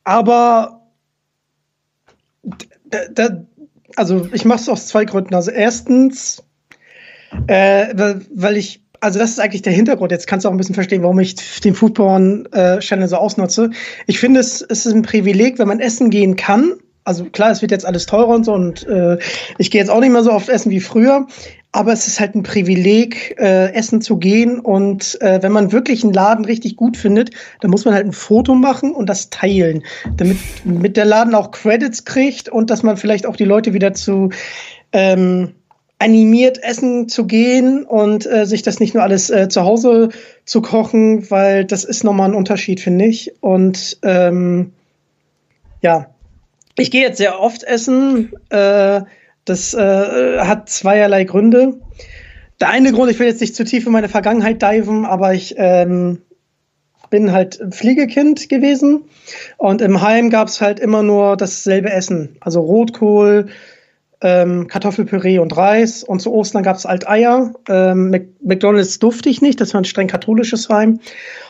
[0.03, 0.81] aber
[2.85, 3.29] da, da,
[3.95, 5.35] also ich mache es aus zwei Gründen.
[5.35, 6.41] Also erstens,
[7.47, 7.93] äh,
[8.33, 10.11] weil ich, also das ist eigentlich der Hintergrund.
[10.11, 13.69] Jetzt kannst du auch ein bisschen verstehen, warum ich den Foodporn-Channel so ausnutze.
[14.07, 16.73] Ich finde, es, es ist ein Privileg, wenn man essen gehen kann.
[17.03, 19.19] Also klar, es wird jetzt alles teurer und so und äh,
[19.59, 21.27] ich gehe jetzt auch nicht mehr so oft essen wie früher.
[21.71, 24.61] Aber es ist halt ein Privileg, äh, essen zu gehen.
[24.61, 28.13] Und äh, wenn man wirklich einen Laden richtig gut findet, dann muss man halt ein
[28.13, 29.83] Foto machen und das teilen,
[30.15, 33.93] damit mit der Laden auch Credits kriegt und dass man vielleicht auch die Leute wieder
[33.93, 34.29] zu
[34.93, 35.51] ähm,
[35.99, 40.09] animiert essen zu gehen und äh, sich das nicht nur alles äh, zu Hause
[40.43, 43.33] zu kochen, weil das ist nochmal ein Unterschied, finde ich.
[43.41, 44.73] Und ähm,
[45.81, 46.07] ja,
[46.77, 48.33] ich gehe jetzt sehr oft essen.
[48.49, 49.01] Äh,
[49.45, 51.79] das äh, hat zweierlei Gründe.
[52.59, 55.55] Der eine Grund, ich will jetzt nicht zu tief in meine Vergangenheit diven, aber ich
[55.57, 56.21] ähm,
[57.09, 59.05] bin halt Fliegekind gewesen
[59.57, 62.37] und im Heim gab es halt immer nur dasselbe Essen.
[62.39, 63.47] Also Rotkohl,
[64.21, 66.03] ähm, Kartoffelpüree und Reis.
[66.03, 67.53] Und zu Ostern gab es Alteier.
[67.67, 70.99] Ähm, McDonalds durfte ich nicht, das war ein streng katholisches Heim.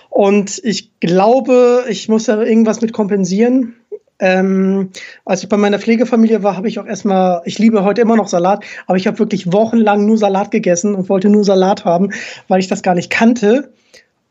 [0.09, 3.75] Und ich glaube, ich muss da irgendwas mit kompensieren.
[4.17, 4.91] Ähm,
[5.25, 8.29] als ich bei meiner Pflegefamilie war, habe ich auch erstmal, ich liebe heute immer noch
[8.29, 12.11] Salat, aber ich habe wirklich wochenlang nur Salat gegessen und wollte nur Salat haben,
[12.47, 13.73] weil ich das gar nicht kannte.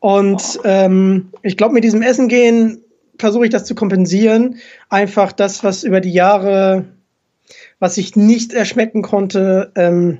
[0.00, 2.82] Und ähm, ich glaube, mit diesem Essen gehen
[3.18, 4.56] versuche ich das zu kompensieren.
[4.88, 6.86] Einfach das, was über die Jahre
[7.78, 10.18] was ich nicht erschmecken konnte ähm,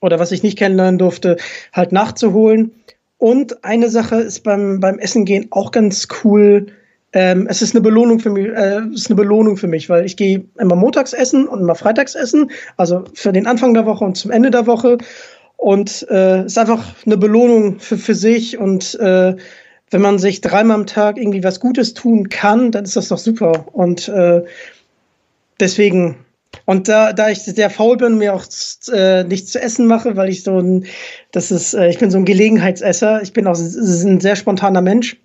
[0.00, 1.36] oder was ich nicht kennenlernen durfte,
[1.72, 2.72] halt nachzuholen.
[3.18, 6.68] Und eine Sache ist beim, beim Essen gehen auch ganz cool.
[7.12, 10.16] Ähm, es ist eine Belohnung für mich, äh, ist eine Belohnung für mich, weil ich
[10.16, 14.16] gehe immer montags essen und immer freitags essen, also für den Anfang der Woche und
[14.16, 14.98] zum Ende der Woche.
[15.56, 18.56] Und äh, ist einfach eine Belohnung für, für sich.
[18.56, 19.36] Und äh,
[19.90, 23.18] wenn man sich dreimal am Tag irgendwie was Gutes tun kann, dann ist das doch
[23.18, 23.66] super.
[23.72, 24.42] Und äh,
[25.60, 26.16] deswegen
[26.64, 28.44] und da, da ich sehr faul bin und mir auch
[28.92, 30.84] äh, nichts zu essen mache, weil ich so ein,
[31.32, 35.16] das ist, äh, ich bin so ein Gelegenheitsesser, ich bin auch ein sehr spontaner Mensch.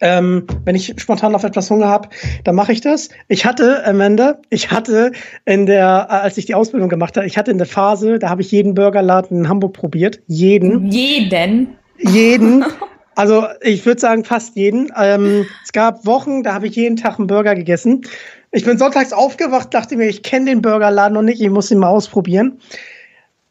[0.00, 2.08] Ähm, wenn ich spontan auf etwas Hunger habe,
[2.44, 3.08] dann mache ich das.
[3.26, 5.10] Ich hatte, Amanda, ich hatte
[5.44, 8.42] in der, als ich die Ausbildung gemacht habe, ich hatte in der Phase, da habe
[8.42, 10.20] ich jeden Burgerladen in Hamburg probiert.
[10.28, 10.90] Jeden.
[10.90, 11.76] Jeden?
[11.98, 12.64] Jeden.
[13.18, 14.92] Also ich würde sagen fast jeden.
[14.96, 18.02] Ähm, es gab Wochen, da habe ich jeden Tag einen Burger gegessen.
[18.50, 21.78] Ich bin sonntags aufgewacht, dachte mir, ich kenne den Burgerladen noch nicht, ich muss ihn
[21.78, 22.60] mal ausprobieren.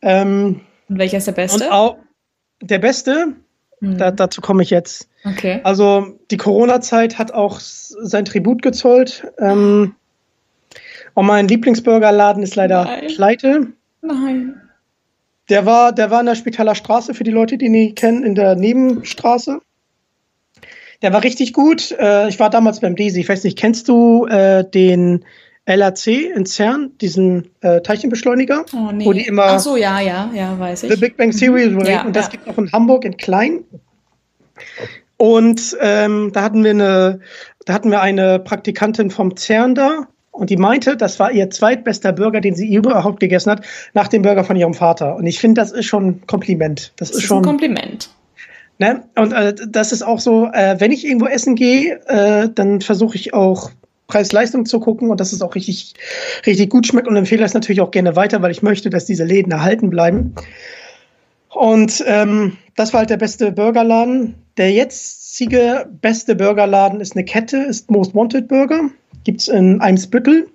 [0.01, 1.71] Ähm, und welcher ist der beste?
[1.71, 1.97] Auch,
[2.61, 3.33] der beste,
[3.79, 3.97] hm.
[3.97, 5.09] da, dazu komme ich jetzt.
[5.23, 5.59] Okay.
[5.63, 9.27] Also die Corona-Zeit hat auch sein Tribut gezollt.
[9.39, 9.95] Ähm,
[11.13, 13.07] und mein Lieblingsburgerladen ist leider Nein.
[13.07, 13.67] pleite.
[14.01, 14.61] Nein.
[15.49, 18.23] Der war, der war in der Spitaler Straße, für die Leute, die ihn nicht kennen,
[18.23, 19.59] in der Nebenstraße.
[21.01, 21.91] Der war richtig gut.
[21.91, 23.21] Äh, ich war damals beim Desi.
[23.21, 25.25] Ich weiß nicht, kennst du äh, den
[25.65, 28.65] LAC in CERN, diesen äh, Teilchenbeschleuniger?
[28.73, 29.05] Oh, nee.
[29.05, 30.93] Wo die immer Ach so, ja, ja, ja, weiß ich.
[30.93, 31.81] The Big Bang Theory mhm.
[31.85, 32.31] ja, und das ja.
[32.31, 33.63] gibt auch in Hamburg in klein.
[35.17, 37.19] Und ähm, da hatten wir eine
[37.67, 42.13] da hatten wir eine Praktikantin vom CERN da und die meinte, das war ihr zweitbester
[42.13, 45.17] Burger, den sie überhaupt gegessen hat, nach dem Burger von ihrem Vater.
[45.17, 46.93] Und ich finde, das ist schon ein Kompliment.
[46.95, 48.09] Das, das ist, ist schon ein Kompliment.
[48.79, 49.03] Ne?
[49.15, 53.15] Und äh, das ist auch so, äh, wenn ich irgendwo essen gehe, äh, dann versuche
[53.15, 53.71] ich auch
[54.07, 55.93] Preis-Leistung zu gucken und dass es auch richtig,
[56.45, 59.25] richtig gut schmeckt und empfehle das natürlich auch gerne weiter, weil ich möchte, dass diese
[59.25, 60.33] Läden erhalten bleiben.
[61.49, 64.35] Und ähm, das war halt der beste Burgerladen.
[64.57, 68.89] Der jetzige beste Burgerladen ist eine Kette, ist Most Wanted Burger.
[69.23, 70.47] Gibt es in Eimsbüttel.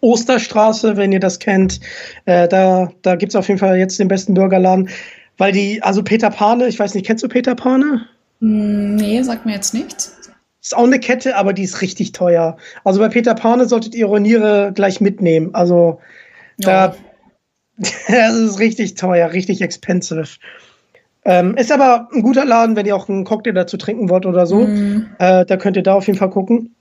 [0.00, 1.80] Osterstraße, wenn ihr das kennt.
[2.24, 4.88] Äh, da da gibt es auf jeden Fall jetzt den besten Burgerladen.
[5.40, 8.06] Weil die, also Peter Pane, ich weiß nicht, kennst du Peter Pane?
[8.40, 10.14] Hm, nee, sagt mir jetzt nichts.
[10.60, 12.58] Ist auch eine Kette, aber die ist richtig teuer.
[12.84, 15.54] Also bei Peter Pane solltet ihr eure Niere gleich mitnehmen.
[15.54, 15.98] Also
[16.58, 16.88] ja.
[16.88, 16.96] da,
[18.08, 20.28] das ist richtig teuer, richtig expensive.
[21.24, 24.44] Ähm, ist aber ein guter Laden, wenn ihr auch einen Cocktail dazu trinken wollt oder
[24.46, 24.66] so.
[24.66, 25.06] Mm.
[25.18, 26.74] Äh, da könnt ihr da auf jeden Fall gucken.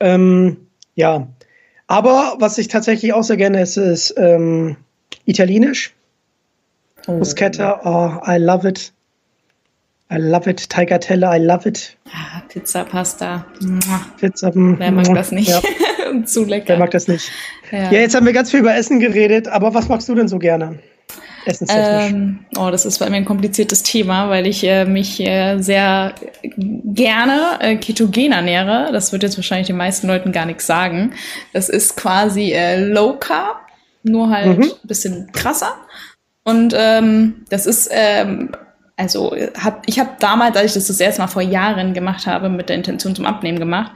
[0.00, 0.56] Ähm,
[0.94, 1.28] ja.
[1.86, 4.78] Aber was ich tatsächlich auch sehr gerne esse, ist ähm,
[5.26, 5.92] Italienisch.
[7.08, 7.18] Oh.
[7.18, 8.92] Bruschetta, oh, I love it.
[10.10, 10.68] I love it.
[10.70, 11.96] Tagliatelle, I love it.
[12.12, 13.46] Ah, Pizza, Pasta.
[14.18, 14.50] Pizza.
[14.54, 15.48] Mm, Wer mag das nicht?
[15.48, 15.60] Ja.
[16.24, 16.68] Zu lecker.
[16.68, 17.30] Wer mag das nicht?
[17.70, 17.90] Ja.
[17.90, 18.00] ja.
[18.00, 20.78] jetzt haben wir ganz viel über Essen geredet, aber was magst du denn so gerne?
[21.44, 22.10] Essenstechnisch.
[22.10, 26.14] Ähm, oh, das ist bei mir ein kompliziertes Thema, weil ich äh, mich äh, sehr
[26.56, 28.90] gerne äh, ketogen ernähre.
[28.92, 31.12] Das wird jetzt wahrscheinlich den meisten Leuten gar nichts sagen.
[31.52, 33.60] Das ist quasi äh, Low Carb,
[34.02, 34.64] nur halt mhm.
[34.64, 35.74] ein bisschen krasser.
[36.48, 38.50] Und ähm, das ist ähm,
[38.96, 42.48] also hab, ich habe damals, als ich das das erste Mal vor Jahren gemacht habe,
[42.48, 43.92] mit der Intention zum Abnehmen gemacht.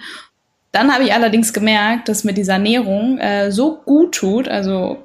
[0.71, 4.99] Dann habe ich allerdings gemerkt, dass mir diese Ernährung äh, so gut tut, also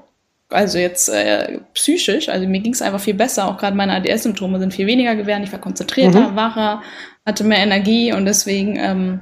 [0.49, 3.49] also jetzt äh, psychisch, also mir ging es einfach viel besser.
[3.49, 5.43] Auch gerade meine ADS-Symptome sind viel weniger geworden.
[5.43, 6.35] Ich war konzentrierter, mhm.
[6.37, 6.81] wacher,
[7.25, 9.19] hatte mehr Energie und deswegen ähm,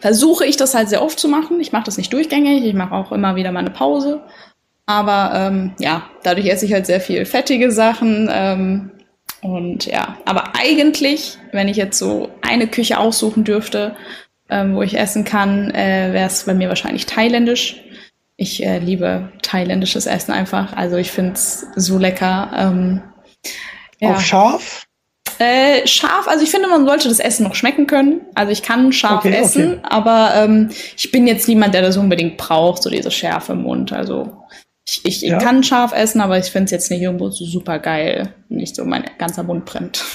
[0.00, 1.60] versuche ich das halt sehr oft zu machen.
[1.60, 4.22] Ich mache das nicht durchgängig, ich mache auch immer wieder mal eine Pause.
[4.90, 8.28] Aber ähm, ja, dadurch esse ich halt sehr viel fettige Sachen.
[8.32, 8.90] Ähm,
[9.40, 13.96] und ja, aber eigentlich, wenn ich jetzt so eine Küche aussuchen dürfte,
[14.50, 17.82] ähm, wo ich essen kann, äh, wäre es bei mir wahrscheinlich thailändisch.
[18.36, 20.72] Ich äh, liebe thailändisches Essen einfach.
[20.74, 22.50] Also ich finde es so lecker.
[22.56, 23.02] Ähm,
[24.00, 24.14] ja.
[24.14, 24.86] Auch scharf?
[25.38, 28.22] Äh, scharf, also ich finde, man sollte das Essen noch schmecken können.
[28.34, 29.80] Also ich kann scharf okay, essen, okay.
[29.84, 33.92] aber ähm, ich bin jetzt niemand, der das unbedingt braucht, so diese Schärfe im Mund.
[33.92, 34.39] Also
[34.86, 35.38] ich, ich ja.
[35.38, 38.34] kann scharf essen, aber ich finde es jetzt nicht irgendwo so super geil.
[38.48, 40.04] Nicht so mein ganzer Mund brennt.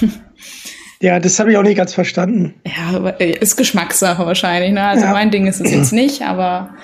[1.00, 2.54] Ja, das habe ich auch nicht ganz verstanden.
[2.66, 4.72] Ja, äh, ist Geschmackssache wahrscheinlich.
[4.72, 4.82] Ne?
[4.82, 5.12] Also ja.
[5.12, 6.74] mein Ding ist es jetzt nicht, aber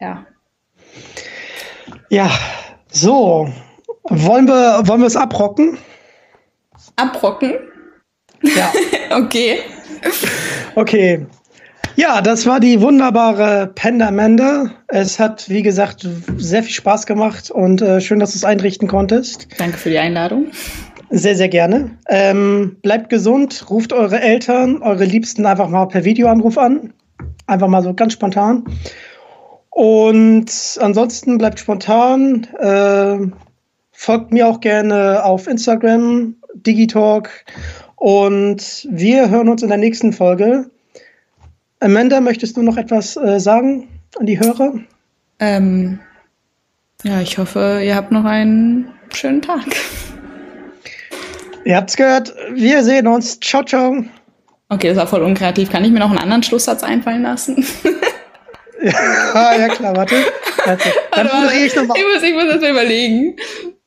[0.00, 0.26] ja.
[2.08, 2.30] Ja,
[2.90, 3.52] so.
[4.04, 5.78] Wollen wir, wollen wir es abrocken?
[6.96, 7.54] Abrocken?
[8.42, 8.72] Ja.
[9.16, 9.58] okay.
[10.74, 11.26] Okay.
[11.96, 14.70] Ja, das war die wunderbare Panda Manda.
[14.88, 18.88] Es hat, wie gesagt, sehr viel Spaß gemacht und äh, schön, dass du es einrichten
[18.88, 19.48] konntest.
[19.58, 20.46] Danke für die Einladung.
[21.10, 21.90] Sehr, sehr gerne.
[22.08, 26.94] Ähm, bleibt gesund, ruft eure Eltern, eure Liebsten einfach mal per Videoanruf an.
[27.46, 28.64] Einfach mal so ganz spontan.
[29.68, 32.46] Und ansonsten bleibt spontan.
[32.58, 33.26] Äh,
[33.90, 37.44] folgt mir auch gerne auf Instagram, Digitalk.
[37.96, 40.70] Und wir hören uns in der nächsten Folge.
[41.82, 44.74] Amanda, möchtest du noch etwas äh, sagen an die Hörer?
[45.40, 45.98] Ähm,
[47.02, 49.64] ja, ich hoffe, ihr habt noch einen schönen Tag.
[51.64, 52.32] Ihr habt's gehört.
[52.54, 53.40] Wir sehen uns.
[53.40, 54.04] Ciao, ciao.
[54.68, 55.70] Okay, das war voll unkreativ.
[55.70, 57.66] Kann ich mir noch einen anderen Schlusssatz einfallen lassen?
[58.82, 60.14] ja, ja, klar, warte.
[61.10, 61.96] Dann warte, ich nochmal.
[61.98, 63.36] Ich muss, ich muss das mal überlegen.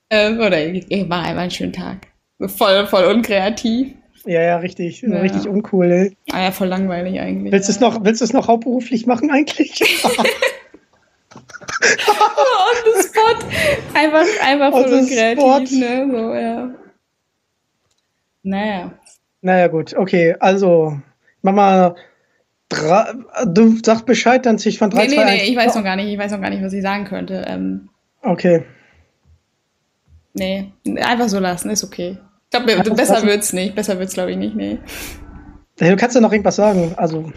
[0.09, 2.07] Ähm, oder ich, ich mache einfach einen schönen Tag.
[2.41, 3.93] Voll, voll unkreativ.
[4.25, 5.01] Ja, ja, richtig.
[5.01, 5.19] Ja.
[5.19, 6.17] Richtig uncool, ey.
[6.31, 7.51] Ah ja, voll langweilig eigentlich.
[7.51, 9.81] Willst du es noch, willst du es noch hauptberuflich machen eigentlich?
[11.35, 13.45] On the spot.
[13.93, 16.07] Einfach, einfach voll unkreativ, ne?
[16.11, 16.71] So, ja.
[18.43, 18.91] Naja.
[19.41, 20.35] Naja, gut, okay.
[20.39, 20.99] Also,
[21.41, 21.95] mach mal.
[22.67, 23.13] Drei,
[23.45, 25.83] du sagst Bescheid, dann zieh ich von 3, nee, 2, nee, nee, ich weiß noch
[25.83, 27.45] gar nicht, ich weiß noch gar nicht, was ich sagen könnte.
[27.47, 27.89] Ähm,
[28.23, 28.65] okay.
[30.33, 32.17] Nee, einfach so lassen, ist okay.
[32.57, 33.75] Ich glaube, besser wird's nicht.
[33.75, 34.79] Besser wird's, glaube ich, nicht, nee.
[35.77, 37.31] Du kannst ja noch irgendwas sagen, also.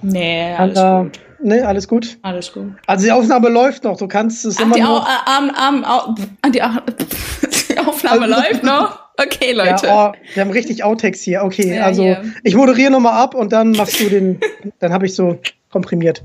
[0.00, 1.20] Nee, alles uh, gut.
[1.42, 2.18] Nee, alles gut?
[2.22, 2.72] Alles gut.
[2.86, 5.04] Also die Aufnahme läuft noch, du kannst es Ach, immer die noch...
[5.04, 6.16] Au Arm, Arm,
[6.46, 9.00] die, die Aufnahme also, läuft noch?
[9.18, 9.86] Okay, Leute.
[9.86, 11.42] Ja, oh, wir haben richtig Outtakes hier.
[11.42, 12.22] Okay, ja, also hier.
[12.42, 14.40] ich moderiere nochmal ab und dann machst du den...
[14.78, 15.38] dann habe ich so
[15.70, 16.22] komprimiert.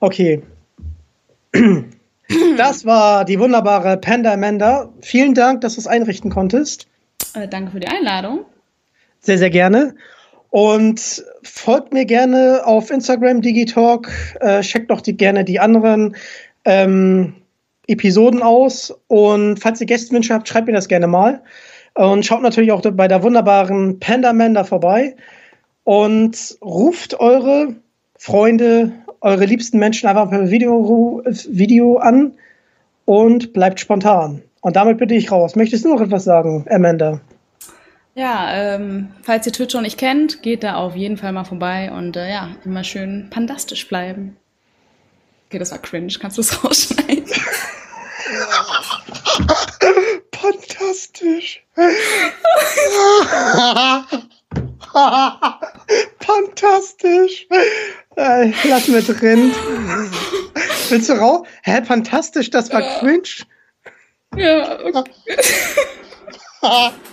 [0.00, 0.42] Okay.
[2.56, 4.92] Das war die wunderbare Panda Amanda.
[5.00, 6.88] Vielen Dank, dass du es einrichten konntest.
[7.34, 8.44] Äh, danke für die Einladung.
[9.20, 9.94] Sehr, sehr gerne.
[10.50, 14.10] Und folgt mir gerne auf Instagram Digitalk.
[14.40, 16.16] Äh, checkt doch die, gerne die anderen
[16.64, 17.34] ähm,
[17.86, 18.94] Episoden aus.
[19.08, 21.42] Und falls ihr Gästewünsche habt, schreibt mir das gerne mal.
[21.94, 25.16] Und schaut natürlich auch bei der wunderbaren Panda Manda vorbei.
[25.84, 27.74] Und ruft eure
[28.18, 32.32] Freunde, eure liebsten Menschen einfach per Video, Video an
[33.04, 34.42] und bleibt spontan.
[34.66, 35.54] Und damit bitte ich raus.
[35.54, 37.20] Möchtest du noch etwas sagen, Amanda?
[38.16, 41.92] Ja, ähm, falls ihr Twitch noch nicht kennt, geht da auf jeden Fall mal vorbei
[41.92, 44.36] und äh, ja, immer schön pandastisch bleiben.
[45.46, 46.12] Okay, das war cringe.
[46.20, 47.26] Kannst du es rausschneiden?
[50.34, 51.64] Fantastisch.
[56.18, 57.46] Fantastisch.
[58.16, 59.52] Äh, lass mir drin.
[60.88, 61.46] Willst du raus?
[61.62, 63.46] Hä, fantastisch, das war cringe.
[64.36, 65.04] Ja, okay.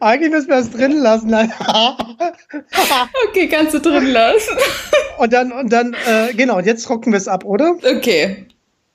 [0.00, 1.34] Eigentlich müssen wir es drin lassen.
[3.28, 4.56] okay, kannst du drin lassen.
[5.18, 7.76] Und dann, und dann, äh, genau, und jetzt rocken wir es ab, oder?
[7.84, 8.46] Okay.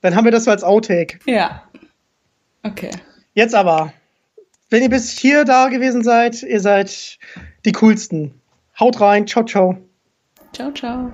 [0.02, 1.20] Dann haben wir das so als Outtake.
[1.26, 1.62] Ja.
[2.64, 2.90] Okay.
[3.36, 3.94] Jetzt aber,
[4.72, 7.20] wenn ihr bis hier da gewesen seid, ihr seid
[7.64, 8.42] die coolsten.
[8.80, 9.78] Haut rein, ciao, ciao.
[10.52, 11.14] Ciao, ciao.